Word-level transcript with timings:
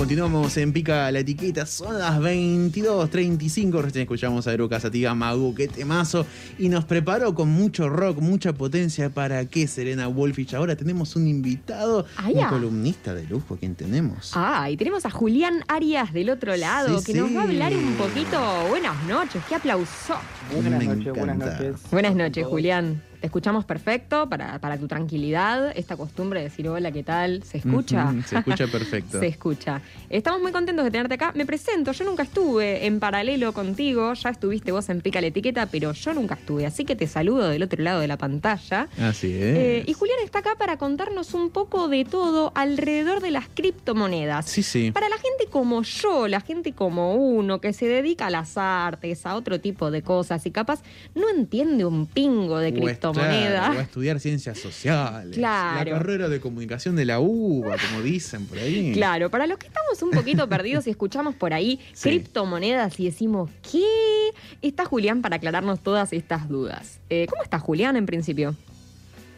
Continuamos 0.00 0.56
en 0.56 0.72
Pica 0.72 1.12
la 1.12 1.18
Etiqueta, 1.18 1.66
son 1.66 1.98
las 1.98 2.18
22.35, 2.20 3.82
recién 3.82 4.02
escuchamos 4.04 4.46
a 4.46 4.54
Eruca 4.54 4.80
Sativa 4.80 5.14
Magu, 5.14 5.54
qué 5.54 5.68
temazo, 5.68 6.24
y 6.58 6.70
nos 6.70 6.86
preparó 6.86 7.34
con 7.34 7.50
mucho 7.50 7.90
rock, 7.90 8.18
mucha 8.18 8.54
potencia 8.54 9.10
para 9.10 9.44
que 9.44 9.66
Serena 9.66 10.08
Wolfich. 10.08 10.54
Ahora 10.54 10.74
tenemos 10.74 11.16
un 11.16 11.28
invitado, 11.28 12.06
un 12.26 12.44
columnista 12.46 13.12
de 13.12 13.24
lujo, 13.24 13.58
¿quién 13.60 13.74
tenemos? 13.74 14.32
Ah, 14.34 14.70
y 14.70 14.78
tenemos 14.78 15.04
a 15.04 15.10
Julián 15.10 15.64
Arias 15.68 16.14
del 16.14 16.30
otro 16.30 16.56
lado, 16.56 16.98
Sí, 17.00 17.12
que 17.12 17.20
nos 17.20 17.36
va 17.36 17.40
a 17.40 17.44
hablar 17.44 17.76
un 17.76 17.92
poquito. 17.96 18.40
Buenas 18.70 19.04
noches, 19.04 19.42
qué 19.50 19.56
aplauso. 19.56 20.14
Buenas 20.50 20.82
noches, 20.82 21.12
buenas 21.12 21.36
noches. 21.36 21.76
Buenas 21.90 22.14
noches, 22.14 22.42
Todos. 22.44 22.52
Julián. 22.54 23.02
Te 23.20 23.26
escuchamos 23.26 23.66
perfecto 23.66 24.30
para, 24.30 24.58
para 24.60 24.78
tu 24.78 24.88
tranquilidad. 24.88 25.72
Esta 25.76 25.94
costumbre 25.94 26.40
de 26.40 26.48
decir 26.48 26.66
hola, 26.70 26.90
¿qué 26.90 27.02
tal? 27.02 27.42
¿Se 27.44 27.58
escucha? 27.58 28.14
Se 28.26 28.38
escucha 28.38 28.66
perfecto. 28.66 29.18
Se 29.20 29.26
escucha. 29.26 29.82
Estamos 30.08 30.40
muy 30.40 30.52
contentos 30.52 30.86
de 30.86 30.90
tenerte 30.90 31.14
acá. 31.16 31.30
Me 31.34 31.44
presento, 31.44 31.92
yo 31.92 32.04
nunca 32.06 32.22
estuve 32.22 32.86
en 32.86 32.98
paralelo 32.98 33.52
contigo, 33.52 34.14
ya 34.14 34.30
estuviste 34.30 34.72
vos 34.72 34.88
en 34.88 35.02
Pica 35.02 35.20
la 35.20 35.26
Etiqueta, 35.26 35.66
pero 35.66 35.92
yo 35.92 36.14
nunca 36.14 36.34
estuve, 36.34 36.64
así 36.64 36.86
que 36.86 36.96
te 36.96 37.06
saludo 37.06 37.50
del 37.50 37.62
otro 37.62 37.82
lado 37.82 38.00
de 38.00 38.08
la 38.08 38.16
pantalla. 38.16 38.88
Así 38.98 39.26
es. 39.34 39.56
Eh, 39.56 39.84
y 39.86 39.92
Julián 39.92 40.18
está 40.24 40.38
acá 40.38 40.56
para 40.58 40.78
contarnos 40.78 41.34
un 41.34 41.50
poco 41.50 41.88
de 41.88 42.06
todo 42.06 42.52
alrededor 42.54 43.20
de 43.20 43.32
las 43.32 43.48
criptomonedas. 43.48 44.46
Sí, 44.46 44.62
sí. 44.62 44.92
Para 44.92 45.10
la 45.10 45.18
como 45.50 45.82
yo, 45.82 46.28
la 46.28 46.40
gente 46.40 46.72
como 46.72 47.14
uno, 47.14 47.60
que 47.60 47.72
se 47.72 47.86
dedica 47.86 48.26
a 48.26 48.30
las 48.30 48.56
artes, 48.56 49.26
a 49.26 49.34
otro 49.36 49.60
tipo 49.60 49.90
de 49.90 50.02
cosas 50.02 50.44
y 50.46 50.50
capaz 50.50 50.82
no 51.14 51.28
entiende 51.28 51.84
un 51.84 52.06
pingo 52.06 52.58
de 52.58 52.72
criptomonedas. 52.72 53.60
claro, 53.60 53.76
o 53.76 53.78
a 53.78 53.82
estudiar 53.82 54.20
ciencias 54.20 54.58
sociales. 54.58 55.36
Claro. 55.36 55.90
La 55.90 55.98
carrera 55.98 56.28
de 56.28 56.40
comunicación 56.40 56.96
de 56.96 57.04
la 57.04 57.20
UBA, 57.20 57.76
como 57.90 58.02
dicen 58.02 58.46
por 58.46 58.58
ahí. 58.58 58.92
Claro, 58.92 59.30
para 59.30 59.46
los 59.46 59.58
que 59.58 59.66
estamos 59.66 60.00
un 60.02 60.10
poquito 60.10 60.48
perdidos 60.48 60.86
y 60.86 60.90
escuchamos 60.90 61.34
por 61.34 61.52
ahí 61.52 61.80
Sí. 61.92 62.08
criptomonedas 62.08 62.98
y 63.00 63.04
decimos, 63.06 63.50
¿qué? 63.70 63.84
Está 64.62 64.84
Julián 64.84 65.22
para 65.22 65.36
aclararnos 65.36 65.80
todas 65.80 66.12
estas 66.12 66.48
dudas. 66.48 67.00
Eh, 67.10 67.26
¿Cómo 67.28 67.42
está 67.42 67.58
Julián 67.58 67.96
en 67.96 68.06
principio? 68.06 68.54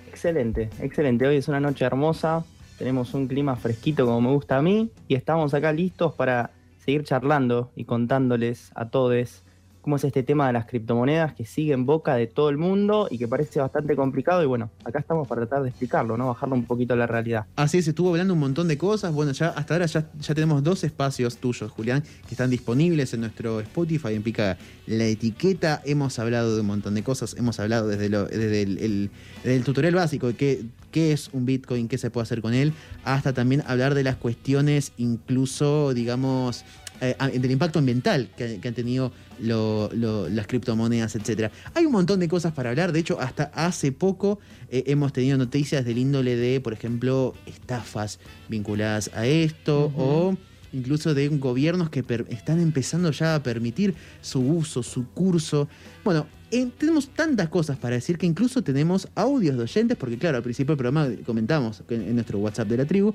Excelente, 0.08 0.68
excelente. 0.80 1.26
Hoy 1.26 1.36
es 1.36 1.48
una 1.48 1.60
noche 1.60 1.84
hermosa. 1.84 2.44
Tenemos 2.82 3.14
un 3.14 3.28
clima 3.28 3.54
fresquito 3.54 4.04
como 4.04 4.20
me 4.20 4.30
gusta 4.34 4.56
a 4.56 4.60
mí. 4.60 4.90
Y 5.06 5.14
estamos 5.14 5.54
acá 5.54 5.72
listos 5.72 6.14
para 6.14 6.50
seguir 6.78 7.04
charlando 7.04 7.70
y 7.76 7.84
contándoles 7.84 8.72
a 8.74 8.88
todos 8.88 9.44
cómo 9.82 9.96
es 9.96 10.04
este 10.04 10.22
tema 10.22 10.46
de 10.46 10.52
las 10.52 10.66
criptomonedas 10.66 11.34
que 11.34 11.44
sigue 11.44 11.72
en 11.72 11.84
boca 11.84 12.14
de 12.14 12.28
todo 12.28 12.48
el 12.48 12.56
mundo 12.56 13.08
y 13.10 13.18
que 13.18 13.26
parece 13.26 13.60
bastante 13.60 13.96
complicado. 13.96 14.42
Y 14.42 14.46
bueno, 14.46 14.70
acá 14.84 15.00
estamos 15.00 15.26
para 15.26 15.42
tratar 15.42 15.64
de 15.64 15.70
explicarlo, 15.70 16.16
¿no? 16.16 16.28
Bajarlo 16.28 16.54
un 16.54 16.64
poquito 16.64 16.94
a 16.94 16.96
la 16.96 17.08
realidad. 17.08 17.46
Así 17.56 17.78
es, 17.78 17.88
estuvo 17.88 18.10
hablando 18.10 18.32
un 18.32 18.40
montón 18.40 18.68
de 18.68 18.78
cosas. 18.78 19.12
Bueno, 19.12 19.32
ya 19.32 19.48
hasta 19.48 19.74
ahora 19.74 19.86
ya, 19.86 20.06
tenemos 20.34 20.62
dos 20.62 20.84
espacios 20.84 21.36
tuyos, 21.36 21.70
Julián, 21.72 22.02
que 22.02 22.34
están 22.34 22.48
disponibles 22.48 23.12
en 23.12 23.20
nuestro 23.20 23.60
Spotify, 23.60 24.14
en 24.14 24.22
Pica 24.22 24.56
la 24.86 25.04
Etiqueta. 25.04 25.82
Hemos 25.84 26.18
hablado 26.20 26.54
de 26.54 26.60
un 26.60 26.68
montón 26.68 26.94
de 26.94 27.02
cosas. 27.02 27.34
Hemos 27.36 27.58
hablado 27.58 27.88
desde, 27.88 28.08
desde 28.08 28.62
el, 28.62 29.64
tutorial 29.64 29.96
básico 29.96 30.28
de 30.28 30.34
qué, 30.34 30.64
qué 30.92 31.12
es 31.12 31.28
un 31.32 31.44
Bitcoin, 31.44 31.88
qué 31.88 31.98
se 31.98 32.10
puede 32.10 32.22
hacer 32.22 32.40
con 32.40 32.54
él, 32.54 32.72
hasta 33.02 33.32
también 33.32 33.64
hablar 33.66 33.94
de 33.94 34.04
las 34.04 34.14
cuestiones, 34.14 34.92
incluso, 34.96 35.92
digamos, 35.92 36.64
eh, 37.00 37.16
del 37.36 37.50
impacto 37.50 37.80
ambiental 37.80 38.28
que 38.36 38.60
han 38.62 38.74
tenido 38.74 39.10
lo- 39.42 39.90
lo- 39.92 40.28
las 40.28 40.46
criptomonedas, 40.46 41.14
etcétera. 41.16 41.50
Hay 41.74 41.84
un 41.84 41.92
montón 41.92 42.20
de 42.20 42.28
cosas 42.28 42.52
para 42.52 42.70
hablar. 42.70 42.92
De 42.92 43.00
hecho, 43.00 43.20
hasta 43.20 43.44
hace 43.54 43.92
poco 43.92 44.38
eh, 44.70 44.84
hemos 44.86 45.12
tenido 45.12 45.36
noticias 45.36 45.84
del 45.84 45.98
índole 45.98 46.36
de, 46.36 46.60
por 46.60 46.72
ejemplo, 46.72 47.34
estafas 47.46 48.18
vinculadas 48.48 49.10
a 49.14 49.26
esto 49.26 49.92
o 49.96 50.36
incluso 50.72 51.12
de 51.12 51.28
gobiernos 51.28 51.90
que 51.90 52.02
están 52.30 52.60
empezando 52.60 53.10
ya 53.10 53.34
a 53.34 53.42
permitir 53.42 53.94
su 54.22 54.40
uso, 54.40 54.82
su 54.82 55.06
curso. 55.08 55.68
Bueno, 56.02 56.26
eh, 56.50 56.68
tenemos 56.78 57.08
tantas 57.08 57.48
cosas 57.48 57.76
para 57.78 57.94
decir 57.96 58.16
que 58.16 58.26
incluso 58.26 58.62
tenemos 58.62 59.08
audios 59.14 59.56
de 59.56 59.62
oyentes, 59.64 59.96
porque 59.98 60.16
claro, 60.18 60.38
al 60.38 60.42
principio 60.42 60.72
del 60.74 60.78
programa 60.78 61.08
comentamos 61.26 61.82
en 61.90 62.14
nuestro 62.14 62.38
WhatsApp 62.38 62.68
de 62.68 62.76
la 62.78 62.84
tribu. 62.86 63.12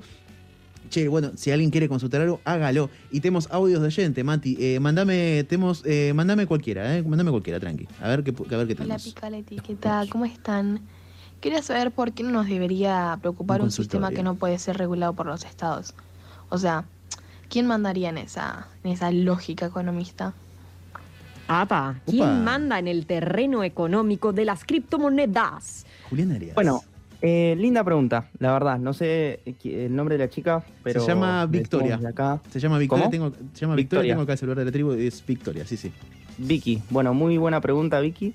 Che, 0.88 1.08
bueno, 1.08 1.32
si 1.36 1.50
alguien 1.50 1.70
quiere 1.70 1.88
consultar 1.88 2.20
algo, 2.22 2.40
hágalo. 2.44 2.90
Y 3.10 3.20
tenemos 3.20 3.48
audios 3.50 3.80
de 3.80 3.86
oyente, 3.88 4.24
Mati. 4.24 4.56
Eh, 4.58 4.80
mandame, 4.80 5.44
tenemos, 5.44 5.82
eh, 5.84 6.12
mandame 6.14 6.46
cualquiera, 6.46 6.96
eh. 6.96 7.02
Mandame 7.02 7.30
cualquiera, 7.30 7.60
tranqui. 7.60 7.86
A 8.00 8.08
ver 8.08 8.24
qué, 8.24 8.30
a 8.30 8.56
ver 8.56 8.66
qué 8.66 8.72
Hola, 8.74 8.82
tenemos. 8.84 9.04
pica 9.04 9.30
la 9.30 9.38
etiqueta, 9.38 10.04
¿cómo 10.10 10.24
están? 10.24 10.80
Quería 11.40 11.62
saber 11.62 11.92
por 11.92 12.12
qué 12.12 12.22
no 12.24 12.30
nos 12.30 12.46
debería 12.48 13.16
preocupar 13.20 13.60
Un 13.60 13.66
un, 13.66 13.70
sistema 13.70 14.10
que 14.10 14.22
no 14.22 14.34
puede 14.34 14.58
ser 14.58 14.76
regulado 14.76 15.12
por 15.12 15.26
los 15.26 15.44
estados. 15.44 15.94
O 16.48 16.58
sea, 16.58 16.84
¿quién 17.48 17.66
mandaría 17.66 18.08
en 18.08 18.18
esa, 18.18 18.66
en 18.82 18.90
esa 18.92 19.10
lógica 19.12 19.66
economista? 19.66 20.34
Apa, 21.46 22.00
¿quién 22.06 22.22
Opa. 22.24 22.34
manda 22.34 22.78
en 22.78 22.88
el 22.88 23.06
terreno 23.06 23.64
económico 23.64 24.32
de 24.32 24.44
las 24.44 24.64
criptomonedas? 24.64 25.86
Julián 26.10 26.32
Arias. 26.32 26.54
Bueno, 26.54 26.82
eh, 27.22 27.54
linda 27.58 27.82
pregunta, 27.84 28.28
la 28.38 28.52
verdad. 28.52 28.78
No 28.78 28.92
sé 28.92 29.40
eh, 29.46 29.54
el 29.86 29.94
nombre 29.94 30.16
de 30.16 30.24
la 30.24 30.30
chica, 30.30 30.62
pero. 30.82 31.04
llama 31.06 31.46
le 31.50 31.58
decimos 31.58 31.82
Victoria. 31.82 32.08
acá. 32.08 32.40
se 32.50 32.60
llama 32.60 32.78
Victoria. 32.78 33.04
¿Cómo? 33.04 33.10
Tengo, 33.10 33.30
se 33.54 33.60
llama 33.60 33.74
Victoria. 33.74 33.76
Victoria. 33.76 34.12
Tengo 34.14 34.22
acá 34.22 34.32
el 34.32 34.38
celular 34.38 34.58
de 34.58 34.64
la 34.64 34.72
tribu. 34.72 34.92
Es 34.92 35.24
Victoria, 35.26 35.64
sí, 35.66 35.76
sí. 35.76 35.92
Vicky, 36.38 36.82
bueno, 36.90 37.14
muy 37.14 37.36
buena 37.38 37.60
pregunta, 37.60 37.98
Vicky. 38.00 38.32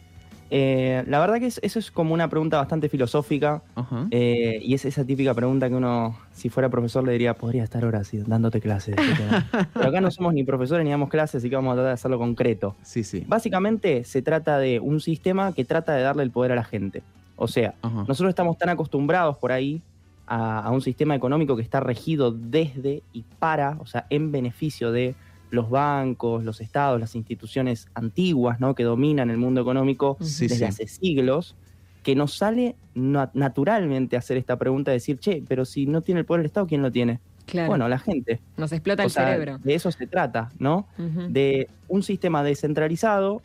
Eh, 0.55 1.03
la 1.07 1.19
verdad 1.19 1.39
que 1.39 1.47
es- 1.47 1.59
eso 1.63 1.79
es 1.79 1.89
como 1.89 2.13
una 2.13 2.29
pregunta 2.29 2.57
bastante 2.57 2.87
filosófica 2.87 3.63
Ajá. 3.73 4.05
eh, 4.11 4.59
y 4.61 4.75
es 4.75 4.85
esa 4.85 5.03
típica 5.03 5.33
pregunta 5.33 5.67
que 5.67 5.73
uno, 5.73 6.15
si 6.31 6.49
fuera 6.49 6.69
profesor, 6.69 7.03
le 7.03 7.13
diría, 7.13 7.33
podría 7.33 7.63
estar 7.63 7.83
horas 7.85 8.01
así, 8.01 8.19
dándote 8.27 8.61
clases. 8.61 8.95
de 8.95 9.01
este 9.01 9.15
tema". 9.23 9.47
Pero 9.73 9.87
acá 9.89 9.99
no 10.01 10.11
somos 10.11 10.33
ni 10.35 10.43
profesores 10.43 10.83
ni 10.85 10.91
damos 10.91 11.09
clases, 11.09 11.35
así 11.39 11.49
que 11.49 11.55
vamos 11.55 11.71
a 11.71 11.75
tratar 11.75 11.87
de 11.89 11.93
hacerlo 11.93 12.19
concreto. 12.19 12.75
Sí, 12.83 13.03
sí. 13.03 13.23
Básicamente 13.27 14.03
se 14.03 14.21
trata 14.21 14.59
de 14.59 14.79
un 14.79 14.99
sistema 14.99 15.53
que 15.53 15.65
trata 15.65 15.95
de 15.95 16.03
darle 16.03 16.21
el 16.23 16.29
poder 16.29 16.51
a 16.51 16.55
la 16.55 16.63
gente. 16.65 17.01
O 17.43 17.47
sea, 17.47 17.75
Ajá. 17.81 18.05
nosotros 18.07 18.29
estamos 18.29 18.57
tan 18.57 18.69
acostumbrados 18.69 19.37
por 19.37 19.51
ahí 19.51 19.81
a, 20.25 20.59
a 20.61 20.71
un 20.71 20.81
sistema 20.81 21.15
económico 21.15 21.55
que 21.55 21.61
está 21.61 21.79
regido 21.79 22.31
desde 22.31 23.03
y 23.11 23.23
para, 23.39 23.77
o 23.79 23.85
sea, 23.85 24.05
en 24.09 24.31
beneficio 24.31 24.91
de 24.91 25.15
los 25.51 25.69
bancos, 25.69 26.43
los 26.43 26.61
estados, 26.61 26.99
las 26.99 27.15
instituciones 27.15 27.87
antiguas, 27.93 28.59
¿no? 28.59 28.73
Que 28.73 28.83
dominan 28.83 29.29
el 29.29 29.37
mundo 29.37 29.61
económico 29.61 30.17
Sí, 30.21 30.47
desde 30.47 30.57
sí. 30.57 30.63
hace 30.63 30.87
siglos, 30.87 31.55
que 32.01 32.15
nos 32.15 32.35
sale 32.35 32.75
na- 32.95 33.29
naturalmente 33.33 34.17
hacer 34.17 34.37
esta 34.37 34.57
pregunta, 34.57 34.91
decir, 34.91 35.19
che, 35.19 35.43
pero 35.47 35.63
si 35.65 35.85
no 35.85 36.01
tiene 36.01 36.21
el 36.21 36.25
poder 36.25 36.39
el 36.41 36.45
Estado, 36.47 36.65
¿quién 36.67 36.81
lo 36.81 36.91
tiene? 36.91 37.19
Claro, 37.45 37.67
Bueno, 37.69 37.87
la 37.87 37.99
gente. 37.99 38.39
nos 38.57 38.71
explota 38.71 39.03
O 39.03 39.05
el 39.05 39.11
sea, 39.11 39.25
cerebro. 39.27 39.59
de 39.63 39.75
eso 39.75 39.91
se 39.91 40.07
trata, 40.07 40.51
¿no? 40.59 40.87
De 41.29 41.67
un 41.87 42.01
sistema 42.01 42.41
descentralizado 42.43 43.41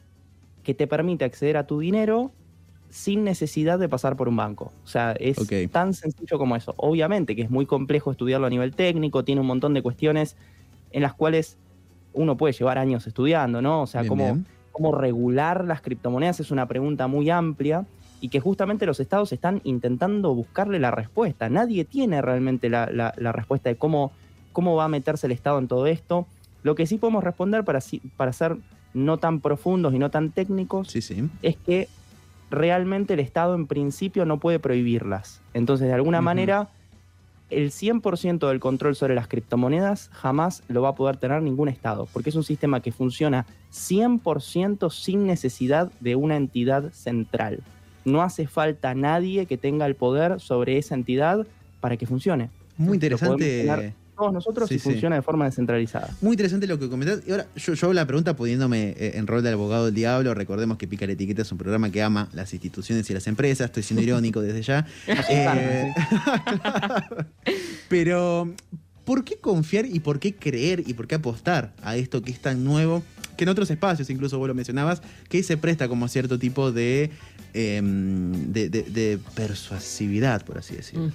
que 0.63 0.73
te 0.75 0.87
permite 0.87 1.25
acceder 1.25 1.57
a 1.57 1.67
tu 1.67 1.79
dinero 1.81 2.31
sin 2.91 3.25
necesidad 3.25 3.79
de 3.79 3.89
pasar 3.89 4.17
por 4.17 4.29
un 4.29 4.37
banco. 4.37 4.73
O 4.85 4.87
sea, 4.89 5.13
es 5.13 5.37
tan 5.71 5.93
sencillo 5.95 6.39
como 6.39 6.57
eso. 6.57 6.75
Obviamente 6.79 7.37
que 7.37 7.43
es 7.43 7.51
muy 7.51 7.67
complejo 7.67 8.11
estudiarlo 8.11 8.47
a 8.47 8.51
nivel 8.51 8.75
técnico, 8.75 9.25
tiene 9.25 9.41
un 9.41 9.47
montón 9.47 9.75
de 9.75 9.83
cuestiones 9.83 10.37
en 10.93 11.03
las 11.03 11.15
cuales 11.15 11.59
uno 12.15 12.37
puede 12.37 12.55
llevar 12.55 12.79
años 12.79 13.07
estudiando, 13.07 13.61
¿no? 13.61 13.83
O 13.83 13.87
sea, 13.87 14.01
Bien, 14.03 14.09
cómo, 14.09 14.25
bien. 14.25 14.47
cómo 14.73 14.93
regular 14.93 15.65
las 15.65 15.83
criptomonedas 15.83 16.41
es 16.41 16.51
una 16.51 16.67
pregunta 16.67 17.07
muy 17.07 17.29
amplia 17.31 17.85
y 18.21 18.31
que 18.31 18.41
justamente 18.41 18.87
los 18.87 18.99
estados 19.01 19.33
están 19.33 19.61
intentando 19.65 20.35
buscarle 20.35 20.79
la 20.79 20.91
respuesta. 20.91 21.49
Nadie 21.51 21.85
tiene 21.85 22.21
realmente 22.23 22.69
la, 22.71 22.89
la- 22.91 23.13
la 23.17 23.33
respuesta 23.33 23.69
de 23.69 23.77
cómo, 23.77 24.13
cómo 24.53 24.75
va 24.77 24.85
a 24.87 24.89
meterse 24.89 25.27
el 25.27 25.33
estado 25.33 25.59
en 25.59 25.69
todo 25.69 25.87
esto. 25.87 26.27
Lo 26.63 26.75
que 26.75 26.87
sí 26.87 26.97
podemos 26.97 27.23
responder 27.23 27.65
para, 27.65 27.81
para 28.17 28.33
ser 28.33 28.57
no 28.95 29.19
tan 29.19 29.41
profundos 29.41 29.95
y 29.95 29.99
no 29.99 30.11
tan 30.11 30.31
técnicos 30.33 30.89
Sí, 30.89 31.03
sí. 31.03 31.29
es 31.43 31.57
que 31.59 31.87
realmente 32.51 33.15
el 33.15 33.21
Estado 33.21 33.55
en 33.55 33.67
principio 33.67 34.25
no 34.25 34.39
puede 34.39 34.59
prohibirlas. 34.59 35.41
Entonces, 35.55 35.89
de 35.89 35.95
alguna 35.95 36.21
manera, 36.21 36.69
el 37.51 37.71
100% 37.71 38.49
del 38.49 38.61
control 38.61 38.95
sobre 38.95 39.15
las 39.15 39.29
criptomonedas 39.29 40.11
jamás 40.13 40.63
lo 40.69 40.83
va 40.83 40.91
a 40.91 40.95
poder 40.95 41.17
tener 41.17 41.43
ningún 41.43 41.69
Estado, 41.69 42.07
porque 42.13 42.31
es 42.31 42.37
un 42.37 42.45
sistema 42.45 42.81
que 42.81 42.93
funciona 42.93 43.47
100% 43.73 44.91
sin 44.91 45.27
necesidad 45.27 45.91
de 46.01 46.17
una 46.17 46.37
entidad 46.37 46.91
central. 46.93 47.61
No 48.05 48.23
hace 48.23 48.47
falta 48.47 48.95
nadie 48.95 49.47
que 49.47 49.59
tenga 49.59 49.87
el 49.87 49.95
poder 49.95 50.41
sobre 50.41 50.79
esa 50.79 50.95
entidad 50.95 51.47
para 51.81 51.97
que 51.97 52.07
funcione. 52.07 52.51
Muy 52.77 52.95
interesante. 52.95 53.95
Todos 54.19 54.33
nosotros 54.33 54.69
Sí, 54.69 54.75
y 54.75 54.79
sí. 54.81 54.85
funciona 54.91 55.15
de 55.17 55.23
forma 55.23 55.45
descentralizada. 55.45 56.13
Muy 56.21 56.33
interesante 56.33 56.67
lo 56.67 56.79
que 56.79 56.89
comentás. 56.89 57.21
Y 57.27 57.31
ahora, 57.31 57.47
yo, 57.57 57.73
yo 57.75 57.87
hago 57.87 57.95
la 57.95 58.05
pregunta 58.07 58.35
poniéndome 58.35 58.91
eh, 58.99 59.13
en 59.15 59.27
rol 59.29 59.43
de 59.45 59.51
abogado 59.53 59.85
del 59.87 59.95
diablo. 59.95 60.35
Recordemos 60.35 60.77
que 60.77 60.89
Pica 60.89 61.07
la 61.07 61.13
Etiqueta 61.13 61.43
es 61.43 61.53
un 61.53 61.59
programa 61.59 61.91
que 61.93 62.03
ama 62.03 62.29
las 62.33 62.53
instituciones 62.53 63.09
y 63.09 63.15
las 63.15 63.27
empresas. 63.29 63.67
Estoy 63.67 63.85
siendo 63.85 64.03
irónico 64.03 64.41
desde 64.43 64.63
ya. 64.63 64.87
Eh, 65.31 65.95
Pero, 67.89 68.53
¿por 69.05 69.25
qué 69.25 69.37
confiar 69.37 69.87
y 69.87 70.01
por 70.01 70.19
qué 70.19 70.35
creer 70.35 70.83
y 70.87 70.95
por 70.95 71.07
qué 71.07 71.15
apostar 71.17 71.73
a 71.83 71.97
esto 71.97 72.23
que 72.23 72.31
es 72.33 72.41
tan 72.41 72.65
nuevo? 72.65 73.03
Que 73.37 73.45
en 73.45 73.51
otros 73.51 73.71
espacios, 73.71 74.11
incluso 74.11 74.39
vos 74.39 74.49
lo 74.49 74.55
mencionabas, 74.55 75.01
que 75.29 75.43
se 75.43 75.57
presta 75.57 75.89
como 75.89 76.09
cierto 76.09 76.39
tipo 76.39 76.73
de, 76.73 77.11
em, 77.55 78.53
de, 78.53 78.69
de- 78.69 78.83
de 78.83 79.19
persuasividad, 79.35 80.45
por 80.45 80.59
así 80.59 80.75
decirlo. 80.75 81.13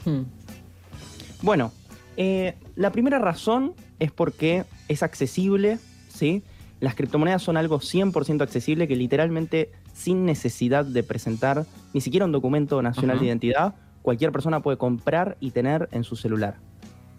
Bueno, 1.42 1.74
eh, 2.18 2.56
la 2.76 2.92
primera 2.92 3.20
razón 3.20 3.74
es 4.00 4.12
porque 4.12 4.64
es 4.88 5.04
accesible, 5.04 5.80
¿sí? 6.10 6.44
Las 6.80 6.96
criptomonedas 6.96 7.42
son 7.42 7.56
algo 7.58 7.80
100% 7.80 8.42
accesible 8.42 8.88
que 8.88 8.96
literalmente 8.96 9.72
sin 9.94 10.26
necesidad 10.26 10.84
de 10.86 11.04
presentar 11.04 11.66
ni 11.94 12.02
siquiera 12.02 12.26
un 12.26 12.32
documento 12.32 12.82
nacional 12.82 13.20
de 13.20 13.28
identidad, 13.28 13.76
cualquier 14.02 14.32
persona 14.32 14.60
puede 14.62 14.78
comprar 14.78 15.38
y 15.40 15.52
tener 15.52 15.88
en 15.92 16.04
su 16.04 16.16
celular. 16.16 16.56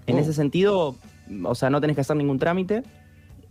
En 0.07 0.17
Oh. 0.17 0.19
ese 0.19 0.33
sentido, 0.35 0.97
o 1.45 1.55
sea, 1.55 1.71
no 1.71 1.81
tenés 1.81 1.95
que 1.97 2.03
hacer 2.03 2.17
ningún 2.17 2.39
trámite, 2.39 2.83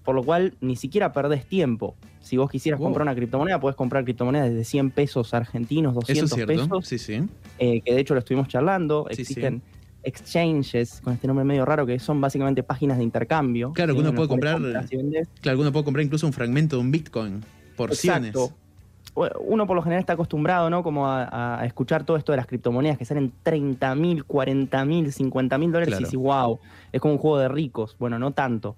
por 0.04 0.14
lo 0.14 0.24
cual 0.24 0.54
ni 0.62 0.76
siquiera 0.76 1.14
perdés 1.14 1.46
tiempo. 1.48 1.96
Si 2.20 2.38
vos 2.38 2.52
quisieras 2.52 2.80
Wow. 2.80 2.88
comprar 2.90 3.04
una 3.08 3.16
criptomoneda, 3.16 3.60
podés 3.60 3.76
comprar 3.76 4.04
criptomonedas 4.04 4.50
desde 4.50 4.66
100 4.66 4.92
pesos 4.92 5.34
argentinos, 5.34 5.92
Eso 5.94 6.02
200 6.02 6.30
es 6.32 6.36
cierto. 6.36 6.54
pesos, 6.54 6.88
Sí, 6.88 6.98
sí. 7.00 7.24
eh, 7.58 7.82
que 7.82 7.94
de 7.94 8.02
hecho 8.02 8.14
lo 8.14 8.20
estuvimos 8.20 8.48
charlando. 8.50 9.08
Sí, 9.10 9.22
Existen 9.22 9.64
exchanges 10.04 11.02
con 11.02 11.14
este 11.14 11.28
nombre 11.28 11.46
medio 11.46 11.66
raro 11.66 11.86
que 11.86 11.98
son 12.00 12.20
básicamente 12.22 12.64
páginas 12.64 12.98
de 12.98 13.04
intercambio. 13.04 13.72
Claro, 13.74 13.94
que 13.96 14.02
uno 14.02 14.14
puede 14.14 14.28
comprar-. 14.28 14.60
Claro, 15.42 15.60
uno 15.60 15.72
puede 15.72 15.86
comprar 15.86 16.06
incluso 16.06 16.28
un 16.28 16.34
fragmento 16.34 16.76
de 16.76 16.82
un 16.82 16.92
Bitcoin. 16.92 17.44
Porciones. 17.76 18.30
Exacto. 18.36 18.54
Uno 19.46 19.68
por 19.68 19.76
lo 19.76 19.84
general 19.84 20.00
está 20.00 20.14
acostumbrado, 20.14 20.72
¿no? 20.72 20.82
Como 20.82 21.08
a, 21.08 21.60
a 21.60 21.66
escuchar 21.66 22.04
todo 22.04 22.18
esto 22.18 22.32
de 22.32 22.38
las 22.38 22.48
criptomonedas 22.48 22.98
que 22.98 23.06
salen 23.06 23.32
30 23.44 23.94
mil, 23.94 24.24
40 24.26 24.86
mil, 24.86 25.12
50 25.12 25.58
mil 25.60 25.72
dólares 25.72 25.90
Claro. 25.90 26.02
y 26.02 26.06
dices, 26.06 26.20
wow, 26.20 26.60
es 26.92 27.00
como 27.00 27.14
un 27.14 27.20
juego 27.20 27.38
de 27.38 27.48
ricos. 27.48 27.96
Bueno, 28.00 28.18
no 28.18 28.32
tanto. 28.32 28.76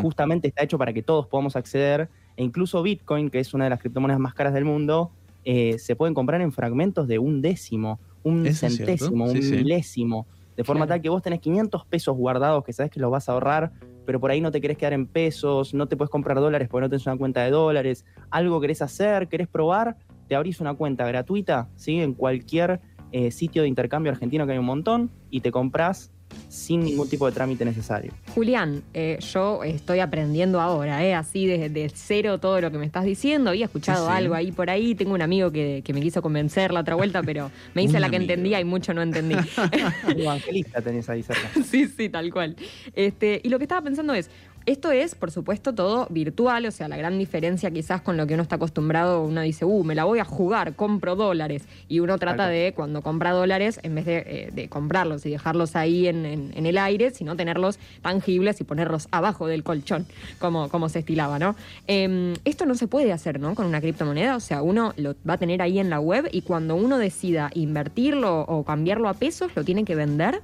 Justamente 0.00 0.48
está 0.48 0.62
hecho 0.62 0.78
para 0.78 0.94
que 0.94 1.02
todos 1.02 1.26
podamos 1.26 1.54
acceder. 1.56 2.08
E 2.36 2.42
incluso 2.42 2.82
Bitcoin, 2.82 3.28
que 3.28 3.40
es 3.40 3.52
una 3.52 3.64
de 3.64 3.70
las 3.70 3.80
criptomonedas 3.80 4.20
más 4.20 4.32
caras 4.32 4.54
del 4.54 4.64
mundo, 4.64 5.10
eh, 5.44 5.78
se 5.78 5.96
pueden 5.96 6.14
comprar 6.14 6.40
en 6.40 6.50
fragmentos 6.52 7.06
de 7.06 7.18
un 7.18 7.42
décimo, 7.42 8.00
un 8.22 8.46
centésimo, 8.54 9.28
sí, 9.28 9.36
un 9.36 9.42
sí. 9.42 9.52
milésimo. 9.52 10.26
De 10.56 10.64
forma 10.64 10.86
Claro. 10.86 10.96
tal 10.96 11.02
que 11.02 11.08
vos 11.08 11.22
tenés 11.22 11.40
500 11.40 11.84
pesos 11.86 12.16
guardados 12.16 12.64
que 12.64 12.72
sabes 12.72 12.90
que 12.90 13.00
los 13.00 13.10
vas 13.10 13.28
a 13.28 13.32
ahorrar, 13.32 13.72
pero 14.06 14.20
por 14.20 14.30
ahí 14.30 14.40
no 14.40 14.50
te 14.50 14.60
querés 14.60 14.78
quedar 14.78 14.92
en 14.92 15.06
pesos, 15.06 15.74
no 15.74 15.86
te 15.86 15.96
puedes 15.96 16.10
comprar 16.10 16.38
dólares 16.38 16.68
porque 16.68 16.82
no 16.82 16.88
tenés 16.90 17.06
una 17.06 17.16
cuenta 17.16 17.42
de 17.42 17.50
dólares, 17.50 18.04
algo 18.30 18.60
querés 18.60 18.82
hacer, 18.82 19.28
querés 19.28 19.48
probar, 19.48 19.96
te 20.28 20.36
abrís 20.36 20.60
una 20.60 20.74
cuenta 20.74 21.06
gratuita, 21.06 21.68
¿sí? 21.76 22.00
En 22.00 22.14
cualquier 22.14 22.80
eh, 23.12 23.30
sitio 23.30 23.62
de 23.62 23.68
intercambio 23.68 24.12
argentino 24.12 24.46
que 24.46 24.52
hay 24.52 24.58
un 24.58 24.64
montón 24.64 25.10
y 25.30 25.40
te 25.40 25.50
compras 25.50 26.12
sin 26.48 26.84
ningún 26.84 27.08
tipo 27.08 27.26
de 27.26 27.32
trámite 27.32 27.64
necesario. 27.64 28.12
Julián, 28.34 28.82
eh, 28.94 29.18
yo 29.32 29.64
estoy 29.64 29.98
aprendiendo 30.00 30.60
ahora, 30.60 31.04
eh, 31.04 31.12
así 31.14 31.46
desde 31.46 31.68
de 31.68 31.90
cero 31.92 32.38
todo 32.38 32.60
lo 32.60 32.70
que 32.70 32.78
me 32.78 32.86
estás 32.86 33.04
diciendo. 33.04 33.50
Había 33.50 33.64
escuchado 33.66 34.06
Sí, 34.06 34.12
sí. 34.12 34.16
algo 34.18 34.34
ahí 34.34 34.52
por 34.52 34.70
ahí. 34.70 34.94
Tengo 34.94 35.14
un 35.14 35.22
amigo 35.22 35.50
que, 35.50 35.82
que 35.84 35.92
me 35.92 36.00
quiso 36.00 36.22
convencer 36.22 36.72
la 36.72 36.80
otra 36.80 36.94
vuelta, 36.94 37.22
pero 37.22 37.50
me 37.74 37.82
hice 37.82 37.98
la 37.98 38.08
que 38.08 38.16
entendía 38.16 38.60
y 38.60 38.64
mucho 38.64 38.94
no 38.94 39.02
entendí. 39.02 39.34
Evangelista 40.16 40.80
tenés 40.80 41.08
ahí 41.08 41.22
cerca. 41.22 41.48
sí, 41.64 41.86
sí, 41.86 42.08
tal 42.08 42.32
cual. 42.32 42.56
Este, 42.94 43.40
y 43.42 43.48
lo 43.48 43.58
que 43.58 43.64
estaba 43.64 43.82
pensando 43.82 44.14
es, 44.14 44.30
esto 44.66 44.90
es, 44.92 45.14
por 45.14 45.30
supuesto, 45.30 45.74
todo 45.74 46.06
virtual, 46.10 46.64
o 46.66 46.70
sea, 46.70 46.88
la 46.88 46.96
gran 46.96 47.18
diferencia 47.18 47.70
quizás 47.70 48.00
con 48.00 48.16
lo 48.16 48.26
que 48.26 48.34
uno 48.34 48.42
está 48.42 48.56
acostumbrado, 48.56 49.22
uno 49.22 49.42
dice, 49.42 49.64
uh, 49.64 49.84
me 49.84 49.94
la 49.94 50.04
voy 50.04 50.20
a 50.20 50.24
jugar, 50.24 50.74
compro 50.74 51.16
dólares, 51.16 51.64
y 51.88 52.00
uno 52.00 52.16
trata 52.18 52.48
de, 52.48 52.72
cuando 52.74 53.02
compra 53.02 53.32
dólares, 53.32 53.78
en 53.82 53.94
vez 53.94 54.06
de, 54.06 54.16
eh, 54.26 54.50
de 54.54 54.68
comprarlos 54.68 55.26
y 55.26 55.30
dejarlos 55.30 55.76
ahí 55.76 56.06
en, 56.08 56.24
en- 56.24 56.52
en 56.54 56.66
el 56.66 56.78
aire, 56.78 57.10
sino 57.10 57.36
tenerlos 57.36 57.78
tangibles 58.02 58.60
y 58.60 58.64
ponerlos 58.64 59.08
abajo 59.10 59.46
del 59.46 59.62
colchón, 59.64 60.06
como, 60.38 60.68
como 60.70 60.88
se 60.88 61.00
estilaba, 61.00 61.38
¿no? 61.38 61.56
Em, 61.86 62.34
esto 62.44 62.64
no 62.64 62.74
se 62.74 62.86
puede 62.86 63.12
hacer, 63.12 63.40
¿no? 63.40 63.54
Con 63.54 63.66
una 63.66 63.80
criptomoneda, 63.80 64.36
o 64.36 64.40
sea, 64.40 64.62
uno 64.62 64.94
lo 64.96 65.14
va 65.28 65.34
a 65.34 65.38
tener 65.38 65.60
ahí 65.60 65.78
en 65.78 65.90
la 65.90 66.00
web 66.00 66.28
y 66.32 66.42
cuando 66.42 66.74
uno 66.74 66.98
decida 66.98 67.50
invertirlo 67.54 68.40
o 68.42 68.64
cambiarlo 68.64 69.08
a 69.08 69.14
pesos, 69.14 69.50
lo 69.54 69.62
tiene 69.64 69.84
que 69.84 69.94
vender. 69.94 70.40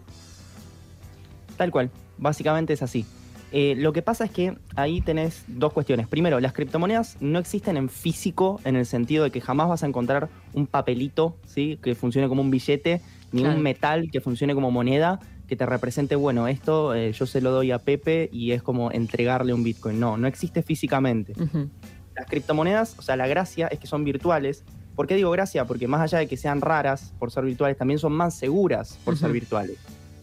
Tal 1.57 1.71
cual, 1.71 1.91
básicamente 2.19 2.73
es 2.75 2.83
así. 2.83 3.07
Eh, 3.53 3.75
lo 3.77 3.93
que 3.93 4.03
pasa 4.03 4.25
es 4.25 4.31
que 4.31 4.57
ahí 4.77 5.01
tenés 5.01 5.45
dos 5.49 5.73
cuestiones. 5.73 6.07
Primero, 6.07 6.39
las 6.41 6.53
criptomonedas 6.53 7.17
no 7.21 7.39
existen 7.39 7.77
en 7.77 7.89
físico 7.89 8.61
en 8.65 8.77
el 8.77 8.87
sentido 8.87 9.25
de 9.25 9.31
que 9.31 9.41
jamás 9.41 9.69
vas 9.69 9.83
a 9.83 9.87
encontrar 9.87 10.29
un 10.55 10.67
papelito 10.67 11.37
¿sí? 11.47 11.79
que 11.83 11.95
funcione 11.95 12.29
como 12.29 12.43
un 12.43 12.51
billete, 12.51 13.01
ni 13.33 13.43
Claro. 13.43 13.57
un 13.57 13.63
metal 13.63 14.11
que 14.11 14.21
funcione 14.21 14.55
como 14.55 14.71
moneda 14.71 15.21
que 15.49 15.57
te 15.57 15.67
represente, 15.67 16.15
bueno, 16.15 16.47
esto 16.47 16.95
eh, 16.95 17.13
yo 17.13 17.27
se 17.27 17.41
lo 17.41 17.51
doy 17.51 17.73
a 17.73 17.81
Pepe 17.81 18.29
y 18.33 18.53
es 18.53 18.63
como 18.63 18.93
entregarle 18.93 19.53
un 19.53 19.65
Bitcoin. 19.65 19.99
No, 19.99 20.17
no 20.17 20.29
existe 20.29 20.63
físicamente. 20.63 21.35
Las 22.15 22.27
criptomonedas, 22.29 22.97
o 22.99 23.03
sea, 23.03 23.17
la 23.17 23.27
gracia 23.27 23.67
es 23.67 23.81
que 23.81 23.89
son 23.89 24.05
virtuales. 24.05 24.63
¿Por 24.95 25.09
qué 25.09 25.17
digo 25.17 25.31
gracia? 25.33 25.65
Porque 25.65 25.89
más 25.89 26.03
allá 26.03 26.19
de 26.19 26.29
que 26.29 26.37
sean 26.37 26.61
raras 26.61 27.13
por 27.19 27.33
ser 27.33 27.45
virtuales, 27.45 27.77
también 27.77 27.99
son 27.99 28.13
más 28.13 28.35
seguras 28.37 28.97
por 29.05 29.17
ser 29.17 29.33
virtuales. 29.33 29.79